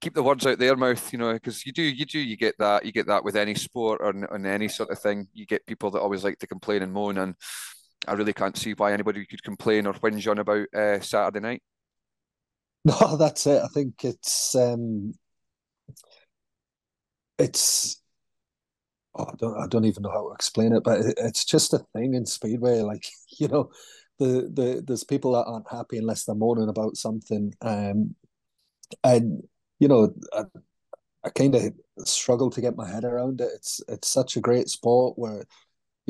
[0.00, 1.12] keep the words out their mouth.
[1.12, 3.54] You know, because you do you do you get that you get that with any
[3.54, 5.28] sport or on any sort of thing.
[5.32, 7.34] You get people that always like to complain and moan, and
[8.08, 11.62] I really can't see why anybody could complain or whinge on about uh, Saturday night.
[12.84, 13.62] No, that's it.
[13.62, 15.12] I think it's um,
[17.38, 18.00] it's
[19.14, 21.78] oh, I don't I don't even know how to explain it, but it's just a
[21.94, 22.80] thing in speedway.
[22.80, 23.06] Like
[23.38, 23.70] you know,
[24.18, 28.14] the the there's people that aren't happy unless they're moaning about something, um,
[29.04, 29.42] and
[29.80, 30.44] you know, I,
[31.24, 31.74] I kind of
[32.06, 33.50] struggle to get my head around it.
[33.54, 35.44] It's it's such a great sport where,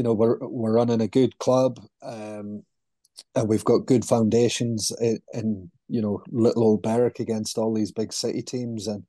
[0.00, 2.62] you know, we're we're running a good club, um,
[3.34, 7.92] and we've got good foundations in, in you know little old Berwick against all these
[7.92, 9.04] big city teams, and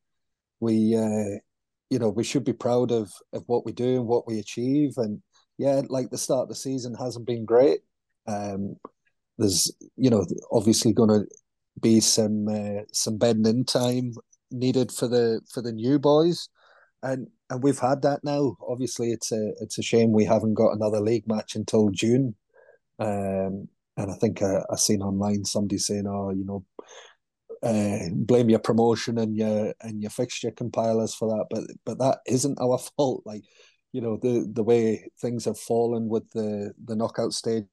[0.59, 0.95] we.
[0.95, 1.39] Uh,
[1.89, 4.93] you know we should be proud of of what we do and what we achieve.
[4.95, 5.21] And
[5.57, 7.81] yeah like the start of the season hasn't been great.
[8.27, 8.77] Um
[9.37, 11.25] there's you know obviously going to
[11.81, 14.13] be some uh, some bedding in time
[14.51, 16.47] needed for the for the new boys.
[17.03, 20.71] And and we've had that now obviously it's a it's a shame we haven't got
[20.71, 22.33] another league match until june
[22.99, 26.65] um and i think I, I seen online somebody saying oh you know
[27.63, 32.19] uh, blame your promotion and your and your fixture compilers for that, but but that
[32.25, 33.23] isn't our fault.
[33.25, 33.43] Like
[33.91, 37.65] you know the the way things have fallen with the the knockout stage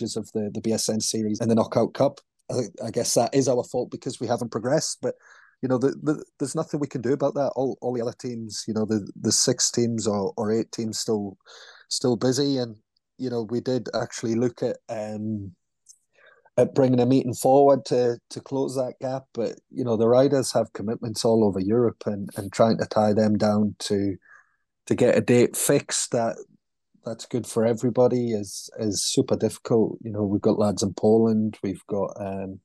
[0.00, 2.20] of the the BSN series and the knockout cup.
[2.50, 5.16] I, I guess that is our fault because we haven't progressed, but
[5.62, 7.52] you know, the, the, there's nothing we can do about that.
[7.56, 10.98] All all the other teams, you know, the the six teams or, or eight teams
[10.98, 11.36] still
[11.88, 12.76] still busy, and
[13.18, 15.52] you know, we did actually look at um
[16.56, 19.24] at bringing a meeting forward to to close that gap.
[19.34, 23.12] But you know, the riders have commitments all over Europe, and and trying to tie
[23.12, 24.16] them down to
[24.86, 26.36] to get a date fixed that
[27.04, 29.98] that's good for everybody is is super difficult.
[30.02, 32.60] You know, we've got lads in Poland, we've got um,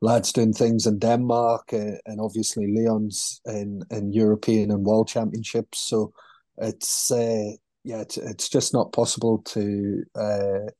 [0.00, 5.80] lads doing things in Denmark, uh, and obviously Leon's in in European and World Championships.
[5.80, 6.12] So
[6.58, 7.52] it's uh,
[7.84, 10.70] yeah, it's, it's just not possible to uh,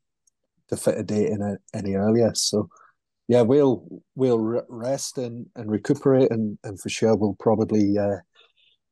[0.69, 2.33] to fit a date in any earlier.
[2.35, 2.69] So
[3.29, 8.19] yeah, we'll we'll rest and, and recuperate, and, and for sure we'll probably uh,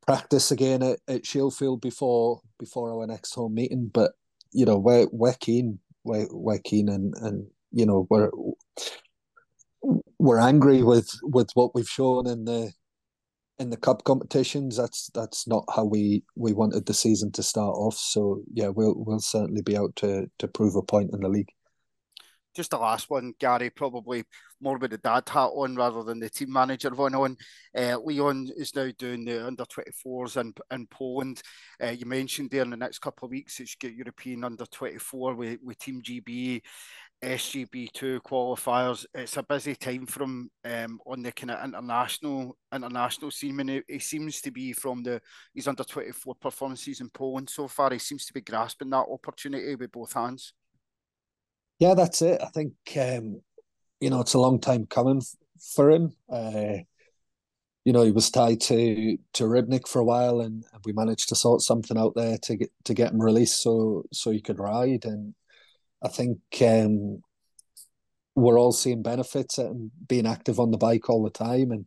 [0.07, 3.89] practice again at, at Shieldfield before before our next home meeting.
[3.93, 4.11] But
[4.51, 5.79] you know we're we're keen.
[6.03, 8.31] we're, we're keen and and you know we're
[10.19, 12.71] we're angry with with what we've shown in the
[13.57, 14.77] in the cup competitions.
[14.77, 17.95] That's that's not how we we wanted the season to start off.
[17.95, 21.49] So yeah, we'll we'll certainly be out to to prove a point in the league.
[22.55, 24.23] Just the last one, Gary, probably
[24.59, 27.37] more with the dad hat on rather than the team manager one on.
[27.77, 31.41] Uh, Leon is now doing the under 24s in, in Poland.
[31.81, 35.59] Uh, you mentioned there in the next couple of weeks, it's European under 24 with,
[35.63, 36.61] with Team GB.
[37.21, 39.05] SGP2 qualifiers.
[39.13, 43.99] It's a busy time from um, on the kind of international international scene, and he,
[43.99, 45.21] seems to be from the
[45.53, 47.91] he's under 24 performances in Poland so far.
[47.91, 50.53] He seems to be grasping that opportunity with both hands.
[51.79, 52.41] Yeah, that's it.
[52.41, 53.41] I think um,
[53.99, 55.21] you know it's a long time coming
[55.75, 56.15] for him.
[56.31, 56.77] Uh,
[57.85, 61.35] you know, he was tied to to Rybnik for a while, and we managed to
[61.35, 65.05] sort something out there to get to get him released so so he could ride
[65.05, 65.33] and
[66.03, 67.21] I think um,
[68.35, 71.85] we're all seeing benefits and being active on the bike all the time, and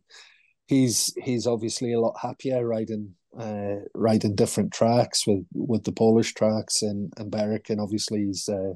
[0.67, 6.33] he's he's obviously a lot happier riding uh, riding different tracks with with the Polish
[6.33, 8.47] tracks and and Berwick, and obviously he's.
[8.47, 8.73] Uh,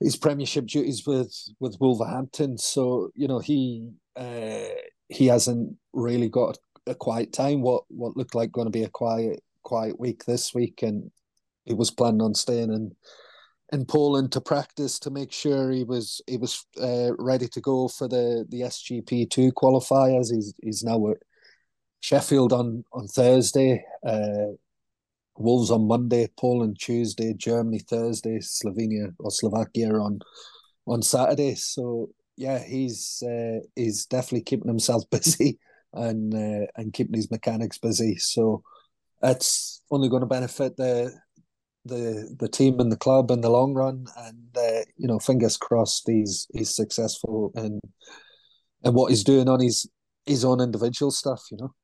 [0.00, 4.68] his premiership duties with with Wolverhampton, so you know he uh,
[5.08, 7.62] he hasn't really got a quiet time.
[7.62, 11.10] What what looked like going to be a quiet quiet week this week, and
[11.64, 12.96] he was planning on staying in
[13.72, 17.88] in Poland to practice to make sure he was he was uh, ready to go
[17.88, 20.32] for the the SGP two qualifiers.
[20.32, 21.16] He's he's now at
[22.00, 24.52] Sheffield on on Thursday, uh,
[25.38, 30.20] Wolves on Monday, Poland Tuesday, Germany Thursday, Slovenia or Slovakia on
[30.86, 31.54] on Saturday.
[31.54, 35.58] So yeah, he's uh, he's definitely keeping himself busy
[35.94, 38.16] and uh, and keeping his mechanics busy.
[38.16, 38.62] So
[39.22, 41.14] it's only going to benefit the
[41.84, 44.06] the the team and the club in the long run.
[44.16, 47.80] And uh, you know, fingers crossed, he's he's successful in
[48.84, 49.88] and what he's doing on his
[50.26, 51.42] his own individual stuff.
[51.50, 51.74] You know.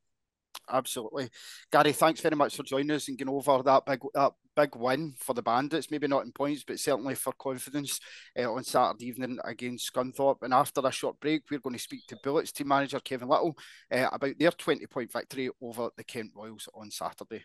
[0.70, 1.30] Absolutely,
[1.72, 1.92] Gary.
[1.92, 5.32] Thanks very much for joining us and getting over that big that big win for
[5.34, 5.90] the Bandits.
[5.90, 7.98] Maybe not in points, but certainly for confidence
[8.38, 10.42] uh, on Saturday evening against Scunthorpe.
[10.42, 13.56] And after a short break, we're going to speak to Bullets team manager Kevin Little
[13.90, 17.44] uh, about their twenty point victory over the Kent Royals on Saturday.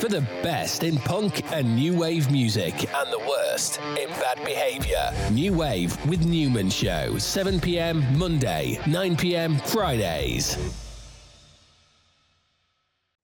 [0.00, 5.12] For the best in punk and new wave music and the worst in bad behaviour.
[5.30, 10.56] New Wave with Newman Show, 7 pm Monday, 9 pm Fridays.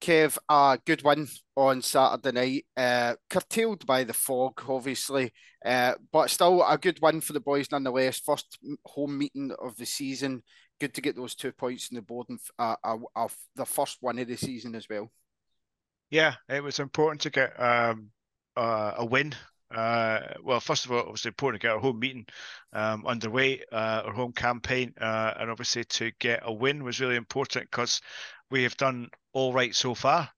[0.01, 5.33] Kev, a good one on Saturday night, uh, curtailed by the fog, obviously,
[5.65, 8.19] uh, but still a good one for the boys nonetheless.
[8.19, 10.43] First home meeting of the season.
[10.81, 13.99] Good to get those two points in the board and uh, uh, uh, the first
[14.01, 15.11] one of the season as well.
[16.11, 18.11] Yeah, it was important to get um,
[18.57, 19.35] uh, a win.
[19.73, 22.27] Uh, well, first of all, it was important to get our home meeting
[22.73, 27.15] um, underway, uh, our home campaign, uh, and obviously to get a win was really
[27.15, 28.01] important because
[28.51, 30.29] we have done all right so far.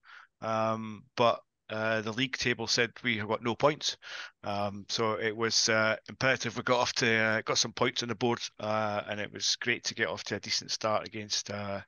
[0.43, 3.97] Um, but uh, the league table said we have got no points,
[4.45, 8.11] um, so it was uh, imperative we got off to uh, got some points on
[8.11, 11.49] the board, uh, and it was great to get off to a decent start against
[11.51, 11.81] uh,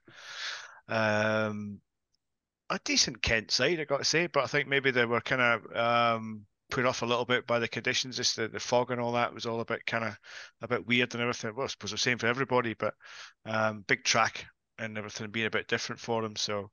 [0.88, 1.80] um,
[2.70, 5.42] a decent Kent side, I got to say, but I think maybe they were kind
[5.42, 9.00] of um, put off a little bit by the conditions, just the, the fog and
[9.00, 10.16] all that was all a bit kind of
[10.62, 11.54] a bit weird and everything.
[11.54, 12.94] Well, I suppose the same for everybody, but
[13.44, 14.46] um, big track
[14.78, 16.70] and everything being a bit different for them, so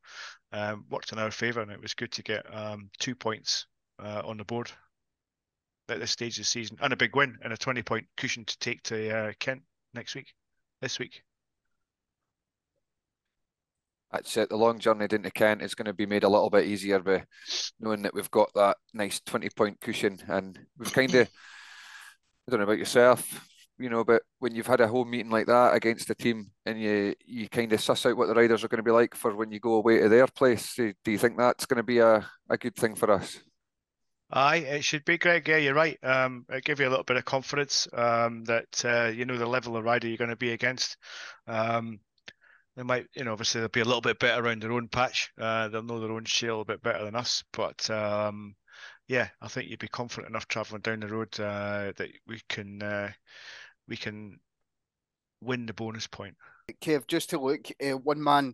[0.54, 3.68] um, worked in our favour, and it was good to get um, two points
[4.00, 4.72] uh, on the board
[5.90, 8.46] at this stage of the season, and a big win and a twenty point cushion
[8.46, 9.62] to take to uh, Kent
[9.94, 10.34] next week,
[10.82, 11.22] this week
[14.12, 14.50] that's it.
[14.50, 17.24] The long journey into Kent is going to be made a little bit easier by
[17.80, 20.20] knowing that we've got that nice 20 point cushion.
[20.28, 21.30] And we've kind of,
[22.48, 25.48] I don't know about yourself, you know, but when you've had a home meeting like
[25.48, 28.68] that against the team and you you kind of suss out what the riders are
[28.68, 31.38] going to be like for when you go away to their place, do you think
[31.38, 33.40] that's going to be a, a good thing for us?
[34.34, 35.48] Aye, it should be, Greg.
[35.48, 35.98] Yeah, you're right.
[36.04, 39.46] Um, it give you a little bit of confidence um, that uh, you know the
[39.46, 40.96] level of rider you're going to be against.
[41.48, 42.00] Um,
[42.76, 45.32] they might, you know, obviously they'll be a little bit better around their own patch.
[45.40, 47.44] Uh, they'll know their own shale a bit better than us.
[47.52, 48.56] But um,
[49.08, 52.82] yeah, I think you'd be confident enough traveling down the road uh, that we can
[52.82, 53.12] uh,
[53.88, 54.40] we can
[55.42, 56.36] win the bonus point.
[56.82, 58.54] Kev, just to look, uh, one man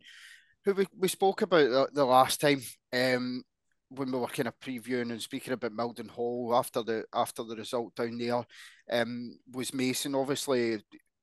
[0.65, 2.61] who we, we spoke about the, the last time
[2.93, 3.43] um,
[3.89, 7.95] when we were kind of previewing and speaking about Mildenhall after the after the result
[7.95, 8.43] down there
[8.91, 10.15] um, was Mason.
[10.15, 10.82] Obviously,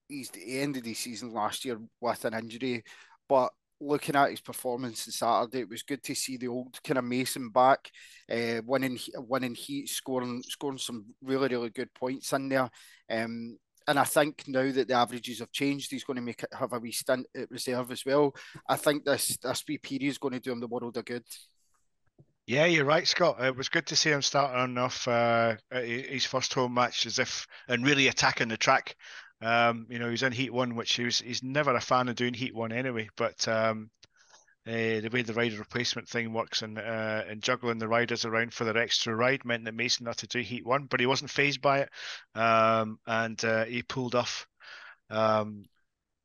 [0.09, 2.84] he's the end of the season last year with an injury,
[3.28, 6.98] but looking at his performance on Saturday, it was good to see the old kind
[6.98, 7.90] of Mason back,
[8.30, 12.70] uh, winning winning heat, scoring scoring some really really good points in there.
[13.11, 16.48] Um, and I think now that the averages have changed, he's going to make it
[16.59, 18.34] have a wee stint at reserve as well.
[18.68, 21.24] I think this this wee period is going to do him the world of good.
[22.46, 23.42] Yeah, you're right, Scott.
[23.42, 27.46] It was good to see him starting off uh, his first home match as if
[27.68, 28.96] and really attacking the track.
[29.45, 32.09] Um, you know, he was in Heat One, which he was, he's never a fan
[32.09, 33.09] of doing Heat One anyway.
[33.16, 33.90] But um,
[34.66, 38.55] uh, the way the rider replacement thing works and uh, and juggling the riders around
[38.55, 41.30] for their extra ride meant that Mason had to do Heat One, but he wasn't
[41.30, 41.90] phased by it,
[42.34, 44.47] um, and uh, he pulled off
[45.11, 45.66] um,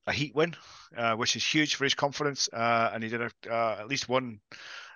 [0.07, 0.55] a Heat win,
[0.95, 4.07] uh, which is huge for his confidence, uh, and he did a, uh, at least
[4.07, 4.39] one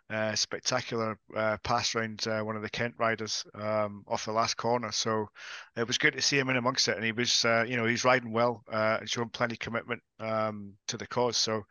[0.10, 4.56] uh, spectacular uh, pass round uh, one of the Kent riders um, off the last
[4.58, 4.92] corner.
[4.92, 5.30] So
[5.76, 7.86] it was good to see him in amongst it, and he was, uh, you know,
[7.86, 11.38] he's riding well uh, and showing plenty of commitment um, to the cause.
[11.38, 11.64] So,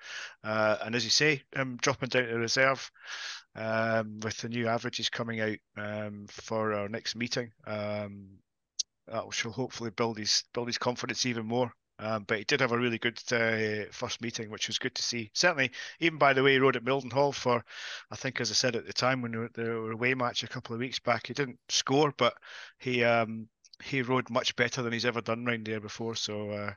[0.42, 2.90] and as you say, um, dropping down to reserve
[3.54, 7.50] um, with the new averages coming out um, for our next meeting.
[7.66, 8.26] Um,
[9.06, 11.72] that will hopefully build his build his confidence even more.
[12.02, 15.02] Um, but he did have a really good uh, first meeting, which was good to
[15.02, 15.30] see.
[15.34, 17.64] Certainly, even by the way, he rode at Mildenhall for,
[18.10, 20.80] I think, as I said at the time when the away match a couple of
[20.80, 22.34] weeks back, he didn't score, but
[22.78, 23.48] he um,
[23.82, 26.16] he rode much better than he's ever done round there before.
[26.16, 26.72] So, uh,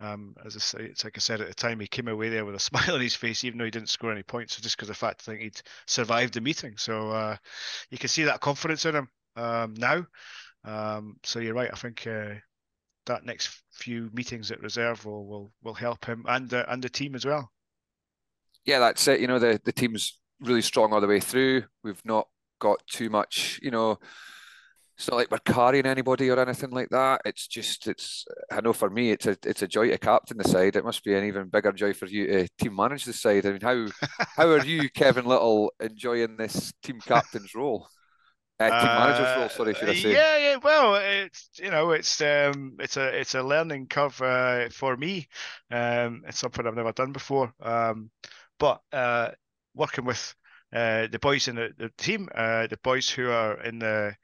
[0.00, 2.44] um, as I say, it's like I said at the time, he came away there
[2.44, 4.88] with a smile on his face, even though he didn't score any points, just because
[4.88, 6.76] of the fact I think he'd survived the meeting.
[6.76, 7.36] So uh,
[7.90, 10.06] you can see that confidence in him um, now.
[10.64, 11.70] Um, so you're right.
[11.72, 12.34] I think uh,
[13.08, 16.88] that next few meetings at reserve will will, will help him and uh, and the
[16.88, 17.50] team as well.
[18.64, 19.20] Yeah, that's it.
[19.20, 21.64] You know, the the team's really strong all the way through.
[21.82, 22.28] We've not
[22.60, 23.58] got too much.
[23.62, 23.98] You know,
[24.96, 27.22] it's not like we're carrying anybody or anything like that.
[27.24, 28.24] It's just it's.
[28.50, 30.76] I know for me, it's a it's a joy to captain the side.
[30.76, 33.46] It must be an even bigger joy for you to team manage the side.
[33.46, 33.86] I mean, how
[34.36, 37.88] how are you, Kevin Little, enjoying this team captain's role?
[38.60, 40.12] Manager's role, sorry, should I say?
[40.12, 40.56] Yeah, yeah.
[40.56, 45.28] Well, it's you know, it's um, it's a it's a learning curve uh, for me.
[45.70, 47.52] Um, it's something I've never done before.
[47.60, 48.10] Um,
[48.58, 49.30] but uh,
[49.74, 50.34] working with
[50.72, 54.14] uh, the boys in the, the team, uh, the boys who are in the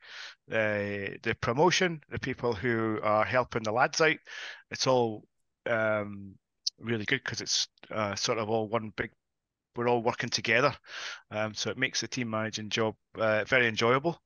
[0.48, 4.16] the the promotion, the people who are helping the lads out,
[4.70, 5.24] it's all
[5.66, 6.34] um
[6.78, 9.10] really good because it's uh, sort of all one big
[9.76, 10.74] we're all working together.
[11.30, 14.20] Um, so it makes the team managing job uh, very enjoyable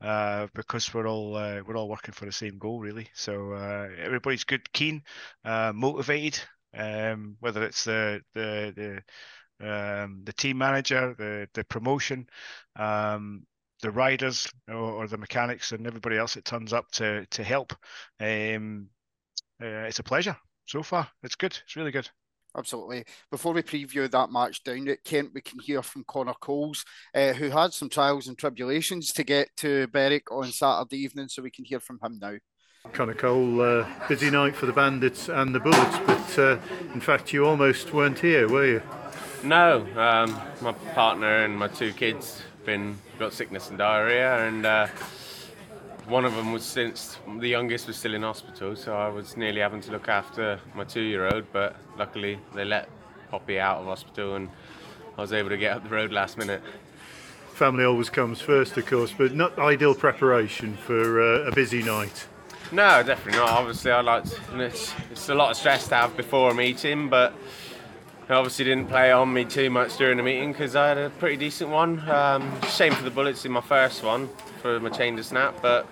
[0.00, 3.08] uh, because we're all uh, we're all working for the same goal really.
[3.14, 5.02] So uh, everybody's good, keen,
[5.44, 6.40] uh, motivated.
[6.76, 9.02] Um, whether it's the the the
[9.60, 12.26] um, the team manager, the the promotion,
[12.76, 13.46] um,
[13.82, 17.72] the riders, or, or, the mechanics, and everybody else that turns up to to help.
[18.20, 18.88] Um,
[19.62, 20.36] uh, it's a pleasure
[20.66, 21.08] so far.
[21.22, 21.56] It's good.
[21.64, 22.08] It's really good.
[22.56, 23.04] Absolutely.
[23.30, 26.84] Before we preview that match down at Kent, we can hear from Connor Coles,
[27.14, 31.42] uh, who had some trials and tribulations to get to Berwick on Saturday evening, so
[31.42, 32.34] we can hear from him now.
[32.92, 36.58] Connor Cole, uh, busy night for the Bandits and the Bullets, but uh,
[36.92, 38.82] in fact, you almost weren't here, were you?
[39.42, 44.86] No, um, my partner and my two kids been got sickness and diarrhea, and uh,
[46.06, 49.60] one of them was since the youngest was still in hospital, so I was nearly
[49.60, 51.44] having to look after my two-year-old.
[51.52, 52.88] But luckily, they let
[53.30, 54.48] Poppy out of hospital, and
[55.16, 56.62] I was able to get up the road last minute.
[57.54, 62.26] Family always comes first, of course, but not ideal preparation for uh, a busy night.
[62.72, 63.50] No, definitely not.
[63.50, 64.24] Obviously, I like
[64.54, 67.32] it's, it's a lot of stress to have before a meeting, but
[68.30, 71.36] obviously didn't play on me too much during the meeting because I had a pretty
[71.36, 72.08] decent one.
[72.08, 74.28] Um, shame for the bullets in my first one
[74.62, 75.86] for my chain to snap, but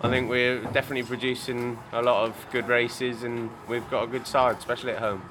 [0.00, 4.26] I think we're definitely producing a lot of good races and we've got a good
[4.26, 5.22] side, especially at home.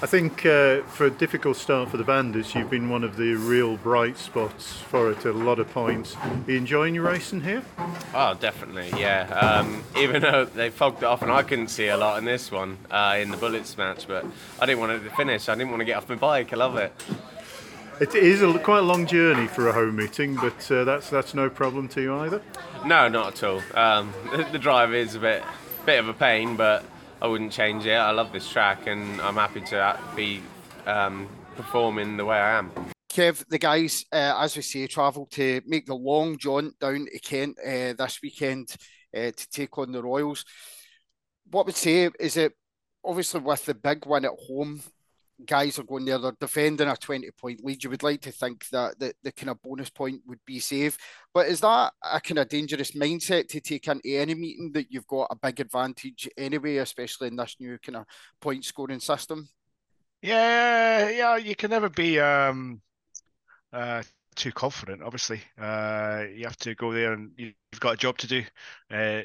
[0.00, 3.34] I think uh, for a difficult start for the Bandits, you've been one of the
[3.34, 6.14] real bright spots for it at a lot of points.
[6.14, 7.64] Are you enjoying your racing here?
[8.14, 9.24] Oh, definitely, yeah.
[9.30, 12.52] Um, even though they fogged it off and I couldn't see a lot in this
[12.52, 14.24] one, uh, in the Bullets match, but
[14.60, 15.48] I didn't want it to finish.
[15.48, 16.52] I didn't want to get off my bike.
[16.52, 16.92] I love it.
[18.00, 21.34] It is a, quite a long journey for a home meeting, but uh, that's that's
[21.34, 22.40] no problem to you either.
[22.86, 23.62] No, not at all.
[23.74, 25.42] Um, the, the drive is a bit
[25.84, 26.84] bit of a pain, but
[27.20, 27.94] I wouldn't change it.
[27.94, 30.40] I love this track, and I'm happy to be
[30.86, 32.70] um, performing the way I am.
[33.10, 37.18] Kev, the guys, uh, as we say, travel to make the long jaunt down to
[37.18, 38.76] Kent uh, this weekend
[39.16, 40.44] uh, to take on the Royals.
[41.50, 42.52] What would say is it
[43.04, 44.82] obviously with the big win at home
[45.46, 47.82] guys are going there, they're defending a 20 point lead.
[47.82, 50.96] You would like to think that the, the kind of bonus point would be safe.
[51.32, 55.06] But is that a kind of dangerous mindset to take into any meeting that you've
[55.06, 58.04] got a big advantage anyway, especially in this new kind of
[58.40, 59.48] point scoring system?
[60.22, 62.80] Yeah, yeah, you can never be um,
[63.72, 64.02] uh,
[64.34, 65.02] too confident.
[65.02, 68.44] Obviously, uh, you have to go there and you've got a job to do.
[68.90, 69.22] Uh,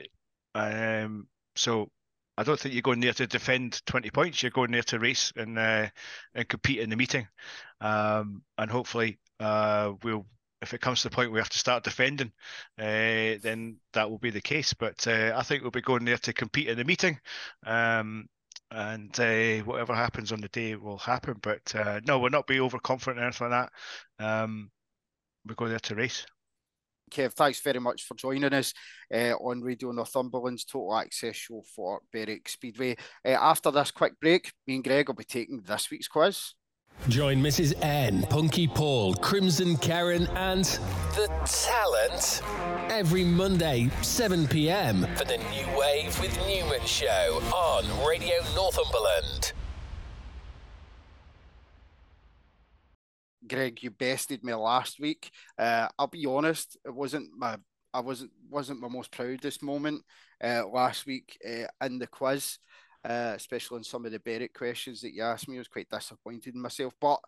[0.55, 1.89] um, so
[2.37, 4.41] I don't think you're going there to defend 20 points.
[4.41, 5.87] You're going there to race and uh,
[6.33, 7.27] and compete in the meeting.
[7.79, 10.25] Um, and hopefully, uh, we'll
[10.61, 12.31] if it comes to the point we have to start defending,
[12.79, 14.73] uh, then that will be the case.
[14.73, 17.19] But uh, I think we'll be going there to compete in the meeting.
[17.65, 18.27] Um,
[18.71, 21.35] and uh, whatever happens on the day will happen.
[21.41, 23.69] But uh, no, we'll not be overconfident or anything like
[24.17, 24.25] that.
[24.25, 24.71] Um,
[25.45, 26.25] we go there to race.
[27.13, 28.73] Kev, thanks very much for joining us
[29.13, 32.95] uh, on Radio Northumberland's Total Access show for Berwick Speedway.
[33.23, 36.53] Uh, after this quick break, me and Greg will be taking this week's quiz.
[37.09, 37.73] Join Mrs.
[37.83, 40.65] N, Punky Paul, Crimson Karen, and
[41.15, 42.41] the talent
[42.89, 49.53] every Monday, 7 pm, for the New Wave with Newman show on Radio Northumberland.
[53.47, 55.31] Greg, you bested me last week.
[55.57, 57.57] Uh, I'll be honest, it wasn't my
[57.93, 60.03] I wasn't wasn't my most proudest moment
[60.43, 62.57] uh, last week uh, in the quiz,
[63.05, 65.57] uh, especially on some of the Berwick questions that you asked me.
[65.57, 67.19] I was quite disappointed in myself, but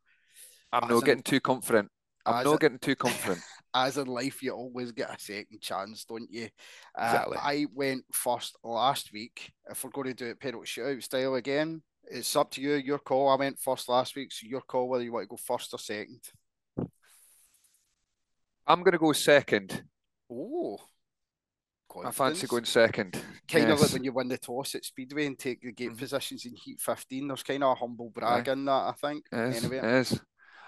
[0.71, 1.89] I'm not in- getting too confident.
[2.25, 3.41] I'm not a- getting too confident.
[3.75, 6.49] as in life, you always get a second chance, don't you?
[6.97, 7.37] Uh, Exactly.
[7.39, 9.51] I went first last week.
[9.69, 12.73] If we're going to do it penalty shootout style again, it's up to you.
[12.73, 13.29] Your call.
[13.29, 15.79] I went first last week, so your call whether you want to go first or
[15.79, 16.21] second.
[18.67, 19.83] I'm going to go second.
[20.31, 20.79] Oh,
[22.03, 23.21] I fancy going second.
[23.47, 25.97] Kind of like when you win the toss at Speedway and take the gate Mhm.
[25.99, 27.27] positions in Heat 15.
[27.27, 29.25] There's kind of a humble brag in that, I think.
[29.31, 30.19] Yes, Anyway, yes.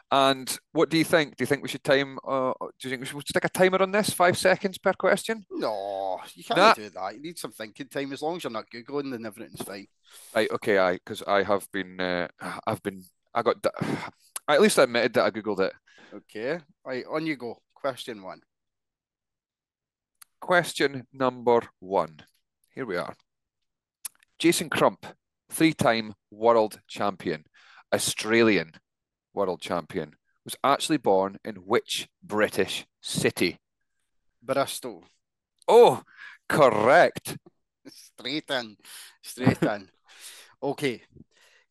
[0.09, 1.35] And what do you think?
[1.35, 2.17] Do you think we should time?
[2.25, 4.09] Uh, do you think we should stick a timer on this?
[4.11, 5.45] Five seconds per question.
[5.51, 6.73] no, you can't Nah.
[6.73, 7.15] do that.
[7.15, 8.13] You need some thinking time.
[8.13, 9.87] As long as you're not googling, then everything's fine.
[10.33, 10.49] Right.
[10.51, 10.77] Okay.
[10.77, 11.99] I because I have been.
[11.99, 12.29] Uh,
[12.65, 13.03] I've been.
[13.35, 13.57] I got.
[14.47, 15.73] I at least admitted that I googled it.
[16.13, 17.57] Okay, right on you go.
[17.75, 18.39] Question one.
[20.39, 22.19] Question number one.
[22.73, 23.13] Here we are.
[24.39, 25.05] Jason Crump,
[25.49, 27.43] three-time world champion,
[27.93, 28.71] Australian
[29.37, 33.59] world champion, was actually born in which British city?
[34.41, 35.05] Bristol.
[35.67, 36.01] Oh,
[36.49, 37.37] correct.
[37.87, 38.75] Straight in.
[39.21, 39.89] Straight in.
[40.63, 41.03] Okay.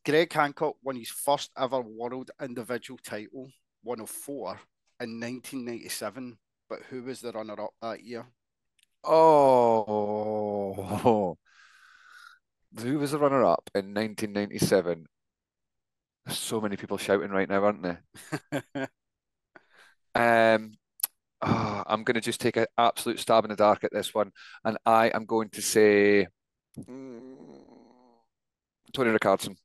[0.04, 3.50] Greg Hancock won his first ever world individual title,
[3.82, 4.60] one of four,
[5.00, 6.38] in 1997.
[6.68, 8.24] But who was the runner up that year?
[9.02, 10.76] Oh,
[12.80, 15.06] who was the runner-up in 1997?
[16.27, 18.03] There's so many people shouting right now, aren't there?
[20.16, 20.72] Um,
[21.43, 24.33] ah, I'm going to just take an absolute stab in the dark at this one,
[24.64, 26.27] and I am going to say
[26.79, 27.37] mm,
[28.95, 29.57] Tony Rickardson.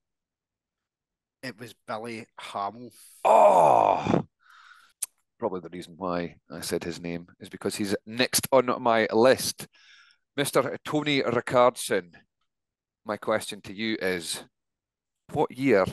[1.41, 2.91] It was Billy Hamill.
[3.23, 4.25] Oh,
[5.39, 9.69] probably the reason why I said his name is because he's next on my list.
[10.37, 10.75] Mr.
[10.83, 12.11] Tony Rickardson,
[13.05, 14.43] my question to you is
[15.31, 15.85] what year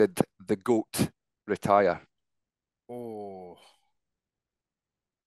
[0.00, 1.10] did the GOAT
[1.46, 2.00] retire?
[2.88, 3.58] Oh.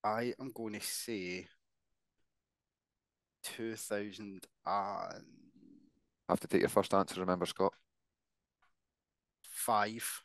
[0.03, 1.45] I am going to say
[3.43, 5.21] 2005.
[6.28, 7.74] have to take your first answer, remember, Scott.
[9.43, 10.24] Five.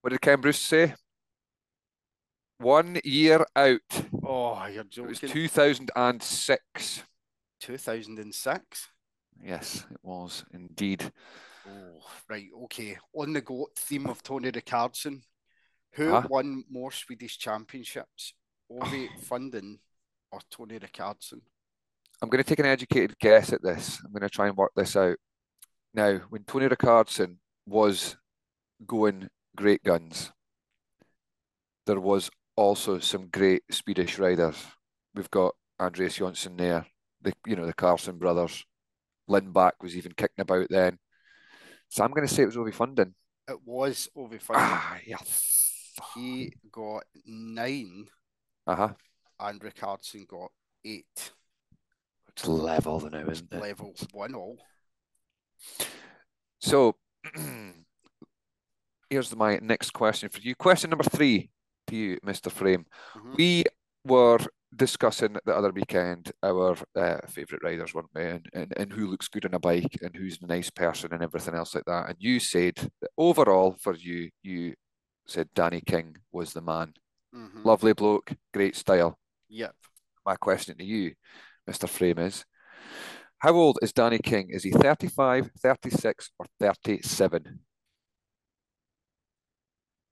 [0.00, 0.94] What did Ken Bruce say?
[2.58, 3.80] One year out.
[4.22, 5.10] Oh, you're joking.
[5.10, 7.02] It was 2006.
[7.60, 8.88] 2006.
[9.44, 11.10] Yes, it was indeed.
[11.68, 12.46] Oh, right.
[12.64, 12.96] Okay.
[13.14, 15.22] On the GOAT theme of Tony Rickardson,
[15.92, 16.26] who Huh?
[16.28, 18.34] won more Swedish championships,
[18.70, 19.78] Ove Fundin
[20.32, 21.40] or Tony Rickardson?
[22.20, 24.00] I'm going to take an educated guess at this.
[24.04, 25.16] I'm going to try and work this out.
[25.94, 28.16] Now, when Tony Rickardson was
[28.86, 30.32] going great guns,
[31.86, 34.56] there was also some great Swedish riders.
[35.14, 36.86] We've got Andreas Jonsson there,
[37.22, 38.64] the you know the Karlsson brothers.
[39.30, 40.98] Lindback was even kicking about then.
[41.88, 43.12] So I'm going to say it was Ove Fundin.
[43.48, 44.54] It was Ove Fundin.
[44.56, 45.92] Ah, yes.
[46.14, 48.06] He got nine
[48.66, 48.88] Uh huh.
[49.40, 50.50] and Rickardson got
[50.84, 51.32] eight.
[52.28, 53.60] It's level now, isn't it?
[53.60, 54.58] Level one all.
[56.60, 56.94] So
[59.10, 60.54] here's my next question for you.
[60.54, 61.50] Question number three
[61.88, 62.50] to you, Mr.
[62.50, 62.86] Frame.
[63.16, 63.36] Mhm.
[63.36, 63.64] We
[64.04, 64.38] were
[64.74, 68.24] discussing the other weekend our uh, favourite riders, weren't we?
[68.24, 71.22] And, and, and who looks good on a bike and who's a nice person and
[71.22, 72.08] everything else like that.
[72.08, 74.74] And you said that overall for you, you
[75.26, 76.92] said Danny King was the man.
[77.34, 77.64] Mhm.
[77.64, 79.18] Lovely bloke, great style.
[79.48, 79.74] Yep.
[80.24, 81.14] My question to you,
[81.68, 81.88] Mr.
[81.88, 82.44] Frame, is
[83.38, 84.48] How old is Danny King?
[84.50, 87.60] Is he 35, 36, or 37?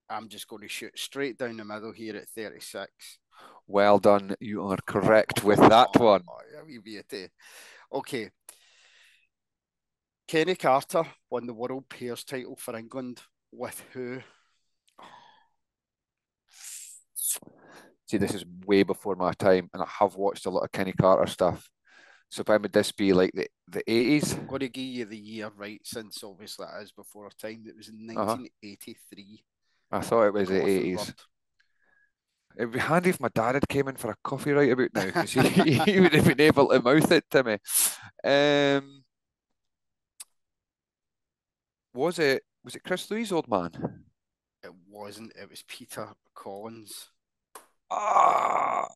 [0.09, 3.19] I'm just going to shoot straight down the middle here at 36.
[3.67, 4.35] Well done.
[4.41, 6.23] You are correct with that Oh, one.
[6.83, 7.29] beauty.
[7.93, 8.31] Okay.
[10.29, 13.21] Kenny Carter won the World Pairs title for England
[13.53, 14.21] with who?
[18.07, 20.93] See, this is way before my time, and I have watched a lot of Kenny
[20.93, 21.69] Carter stuff.
[22.29, 24.37] So, when would this be like the, the 80s?
[24.37, 27.65] I'm going to give you the year right since obviously it is before our time.
[27.67, 28.37] It was in Uh-huh.
[28.37, 29.45] 1983.
[29.93, 30.99] I thought it was the Gothenburg.
[30.99, 31.15] 80s.
[32.57, 35.05] It'd be handy if my dad had came in for a coffee right about now,
[35.07, 37.59] because he, he would have been able to mouth it to me.
[38.25, 39.05] Um,
[41.93, 44.05] was it was it Chris Louis, old man?
[44.65, 45.33] It wasn't.
[45.37, 47.11] It was Peter Collins.
[47.91, 48.89] Ah.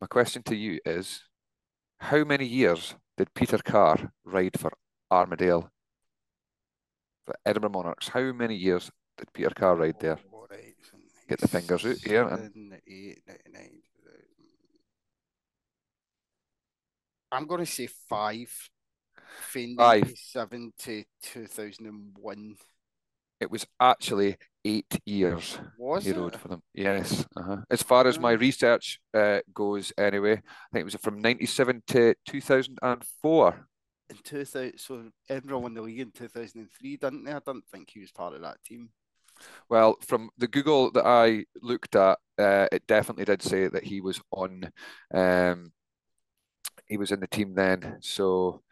[0.00, 1.22] My question to you is,
[1.98, 4.72] how many years did Peter Carr ride for
[5.10, 5.70] Armadale?
[7.24, 10.18] For Edinburgh Monarchs, how many years did Peter Carr ride there?
[11.30, 13.70] All right, so Get the fingers out here and 97, 99,
[17.32, 18.50] I'm going to say five.
[19.76, 20.02] Five.
[20.02, 22.56] 97 to 2001.
[23.40, 26.16] it was actually eight years Was he it?
[26.16, 26.62] rode for them.
[26.72, 27.58] Yes, uh-huh.
[27.70, 32.14] As far as my research uh, goes, anyway, I think it was from '97 to
[32.28, 33.66] 2004.
[34.10, 37.32] In 2000, so Edinburgh won the league in 2003, didn't they?
[37.32, 38.90] I don't think he was part of that team.
[39.68, 44.00] Well, from the Google that I looked at, uh, it definitely did say that he
[44.00, 44.70] was on,
[45.12, 45.72] um,
[46.86, 47.98] he was in the team then.
[48.00, 48.62] So,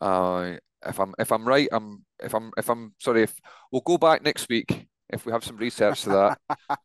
[0.00, 0.54] uh,
[0.86, 3.34] if I'm if I'm right, I'm if I'm if I'm sorry, if
[3.72, 6.38] we'll go back next week if we have some research to that,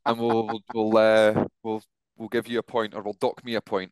[0.06, 1.84] and we'll we'll uh, we'll
[2.18, 3.92] we'll give you a point or we'll dock me a point.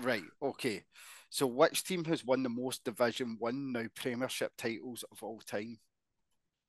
[0.00, 0.82] Right, okay.
[1.30, 5.78] So which team has won the most Division 1 now Premiership titles of all time?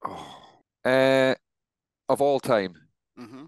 [0.06, 0.36] Oh.
[0.84, 1.36] Uh,
[2.10, 2.76] of all time.
[3.18, 3.46] hmm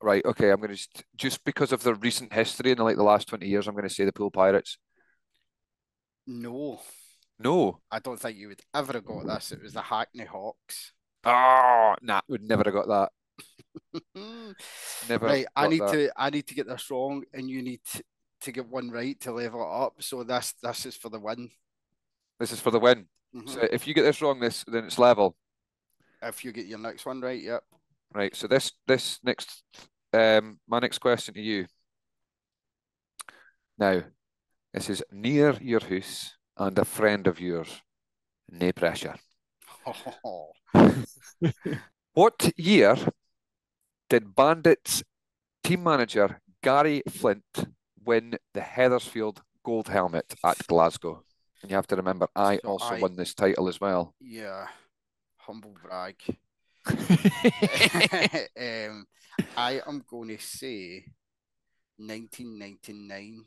[0.00, 3.28] Right, okay, I'm gonna just just because of the recent history in like the last
[3.28, 4.78] 20 years, I'm gonna say the Poole Pirates.
[6.26, 6.80] No,
[7.38, 7.80] No.
[7.90, 9.52] I don't think you would ever have got this.
[9.52, 10.92] It was the Hackney Hawks.
[11.24, 13.12] Oh, nah, would never have got that.
[15.08, 15.92] Never right, I need that.
[15.92, 18.04] to I need to get this wrong, and you need to,
[18.42, 20.02] to get one right to level it up.
[20.02, 21.50] So this this is for the win.
[22.38, 23.06] This is for the win.
[23.34, 23.48] Mhm.
[23.48, 25.36] So if you get this wrong, this then it's level.
[26.24, 27.62] If you get your next one right, yep.
[28.14, 28.34] Right.
[28.34, 29.62] So this this next
[30.12, 31.66] um my next question to you.
[33.78, 34.02] Now,
[34.72, 37.82] this is near your house and a friend of yours.
[38.50, 39.16] No pressure.
[40.24, 40.52] Oh,
[42.14, 42.96] What year
[44.08, 45.02] did Bandits
[45.64, 47.66] team manager Gary Flint
[48.04, 51.24] win the Heathersfield Gold Helmet at Glasgow?
[51.62, 54.14] And you have to remember, I So also I- won this title as well.
[54.20, 54.68] yeah,
[55.46, 56.16] humble brag.
[58.60, 59.06] um,
[59.56, 61.04] I am going to say
[61.98, 63.44] 1999.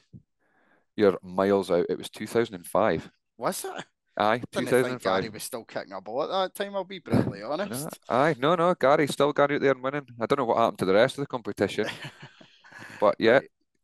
[0.95, 1.85] You're miles out.
[1.89, 3.09] It was 2005.
[3.37, 3.85] Was it?
[4.17, 5.29] Aye, Didn't think Gary 2005.
[5.29, 6.75] was still kicking a ball at that time.
[6.75, 7.99] I'll be brutally No, honest.
[8.09, 10.07] aye, no, no, Gary still got out there and winning.
[10.19, 11.87] I don't know what happened to the rest of the competition,
[12.99, 13.41] but yeah,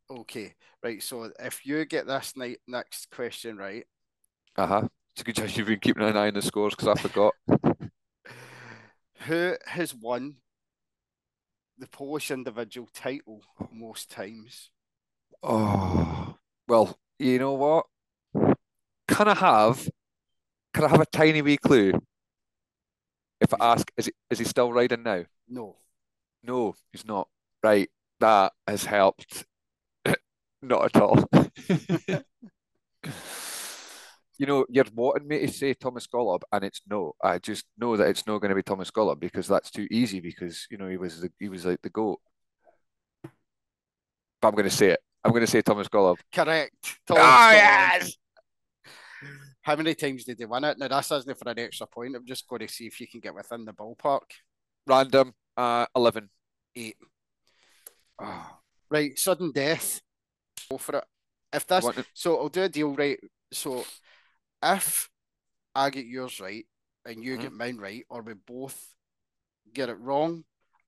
[0.09, 1.01] Okay, right.
[1.01, 3.86] So if you get this night next question right,
[4.57, 4.88] uh-huh.
[5.14, 7.36] It's a good chance you've been keeping an eye on the scores because I forgot.
[9.24, 10.36] Who has won
[11.78, 14.70] the Polish individual title most times?
[15.42, 16.36] Oh,
[16.68, 17.86] well, you know what?
[19.08, 19.90] Can I have,
[20.74, 21.94] can I have a tiny wee clue?
[23.42, 25.26] If I ask, is he, is he still riding now?
[25.48, 25.78] No.
[26.44, 27.28] No, he's not.
[27.64, 29.46] Right, that has helped.
[30.62, 31.24] Not at all.
[34.38, 37.14] You know, you're wanting me to say Thomas Gollob, and it's no.
[37.24, 40.20] I just know that it's not going to be Thomas Gollob because that's too easy.
[40.20, 42.20] Because you know he was the he was like the goat.
[43.22, 45.00] But I'm going to say it.
[45.24, 46.18] I'm going to say Thomas Gollob.
[46.34, 46.74] Correct.
[47.10, 48.18] Oh, Thomas yes!
[49.62, 50.78] How many times did they win it?
[50.78, 52.16] Now, that's isn't for an extra point.
[52.16, 54.22] I'm just going to see if you can get within the ballpark.
[54.86, 55.34] Random.
[55.56, 56.30] Uh, eleven.
[56.76, 56.98] Eight.
[58.90, 60.02] Right, sudden death.
[60.70, 61.06] Go for it.
[61.52, 63.20] If this, so I'll do a deal, right?
[63.52, 63.86] So
[64.64, 65.09] if
[65.76, 66.66] I get yours right
[67.05, 67.41] and you Mhm.
[67.41, 68.95] get mine right, or we both
[69.74, 70.45] get it wrong,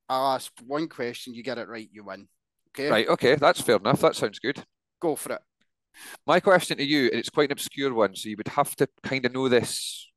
[0.08, 2.28] I'll ask one question, you get it right, you win.
[2.70, 2.90] Okay?
[2.90, 3.08] Right.
[3.08, 4.02] Okay, that's fair enough.
[4.02, 4.64] That sounds good.
[5.02, 5.42] Go for it.
[6.28, 8.88] My question to you, and it's quite an obscure one, so you would have to
[9.04, 10.12] kind of know this.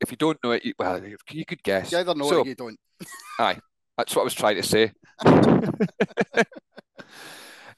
[0.00, 1.92] If you don't know it, you, well, you could guess.
[1.92, 2.78] You either know So- it or you don't.
[3.38, 3.58] Aye,
[3.96, 4.92] that's what I was trying to say.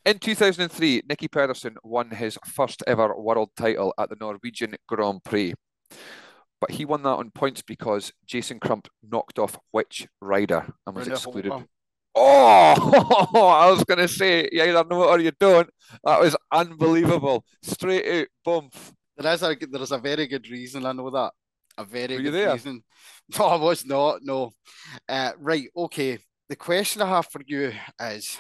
[0.07, 5.53] In 2003, Nicki Pedersen won his first ever world title at the Norwegian Grand Prix.
[6.61, 11.09] But he won that on points because Jason Crump knocked off which rider and was
[11.09, 11.53] excluded?
[12.15, 13.27] Oh,
[13.59, 15.69] I was going to say, you either know it or you don't.
[16.05, 17.45] That was unbelievable.
[17.63, 18.71] Straight out, boom.
[19.17, 20.87] There is a there is a very good reason.
[20.87, 21.33] I know that.
[21.79, 22.53] A very Were good there?
[22.53, 22.85] reason.
[23.37, 24.21] No, I was not.
[24.23, 24.53] No.
[25.09, 25.69] Uh, right.
[25.77, 26.19] Okay.
[26.49, 28.39] The question I have for you is: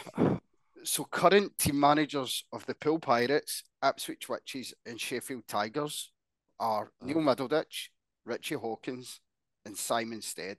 [0.87, 6.13] so current team managers of the Poole Pirates, Ipswich Witches, and Sheffield Tigers
[6.61, 7.89] are Neil Middleditch,
[8.25, 9.21] Richie Hawkins,
[9.65, 10.59] and Simon Stead.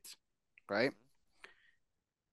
[0.69, 0.91] Right.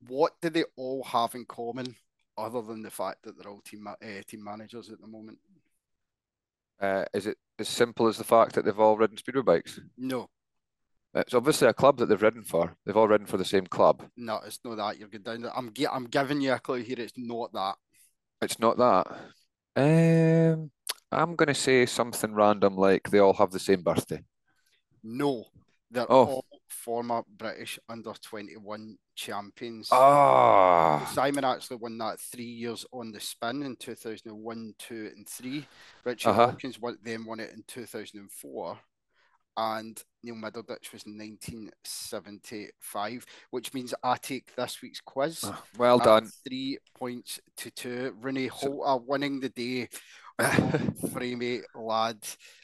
[0.08, 1.94] What do they all have in common,
[2.36, 3.94] other than the fact that they're all team uh,
[4.26, 5.38] team managers at the moment?
[6.80, 9.80] Uh, is it as simple as the fact that they've all ridden speedway bikes?
[9.96, 10.28] No.
[11.14, 12.76] It's obviously a club that they've ridden for.
[12.84, 14.02] They've all ridden for the same club.
[14.16, 14.98] No, it's not that.
[14.98, 15.42] You're going down.
[15.42, 15.56] there.
[15.56, 16.96] I'm gi- I'm giving you a clue here.
[16.98, 17.76] It's not that.
[18.42, 19.06] It's not that.
[19.76, 20.70] Um,
[21.12, 24.24] I'm going to say something random like they all have the same birthday.
[25.02, 25.44] No,
[25.90, 26.24] they're Oh.
[26.26, 29.88] all former British under 21 champions.
[29.92, 35.66] Ah, Simon actually won that three years on the spin in 2001, 2, and 3.
[36.04, 36.46] Richard Uh-huh.
[36.50, 38.78] Hawkins won, then won it in 2004.
[39.56, 45.44] And Neil Middleditch was 1975, which means I take this week's quiz.
[45.76, 46.30] well done.
[46.46, 48.16] Three points to two.
[48.20, 49.88] Renee So- winning the day.
[50.40, 52.18] Framey lad.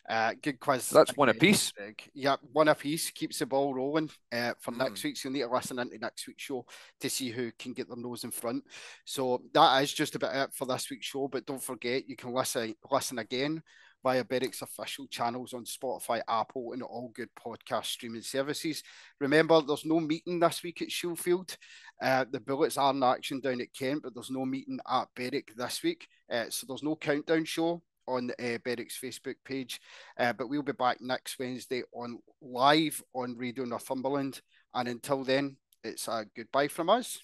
[0.09, 0.89] Uh, good quiz.
[0.89, 1.73] That's one apiece.
[2.15, 4.11] Yeah, one apiece keeps the ball rolling.
[4.33, 4.79] Uh, for Mm.
[4.79, 6.67] next week's, you'll need to listen into next week's show
[6.99, 8.65] to see who can get their nose in front.
[9.05, 11.29] So that is just about it for this week's show.
[11.29, 13.63] But don't forget, you can listen listen again
[14.03, 18.83] via Berwick's official channels on Spotify, Apple, and all good podcast streaming services.
[19.21, 21.57] Remember, there's no meeting this week at Shieldfield.
[22.03, 25.55] Uh, the Bullets are in action down at Kent, but there's no meeting at Berwick
[25.57, 26.07] this week.
[26.31, 29.81] Uh, so there's no countdown show on uh, Berwick's Facebook page.
[30.19, 34.41] Uh, but we'll be back next Wednesday on live on Radio Northumberland.
[34.75, 37.19] And until then, it's a goodbye from us.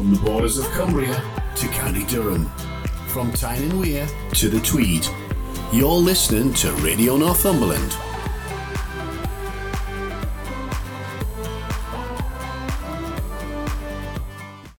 [0.00, 1.22] From the borders of Cumbria
[1.56, 2.46] to County Durham,
[3.08, 5.06] from Tyne and Wear to the Tweed,
[5.74, 7.92] you're listening to Radio Northumberland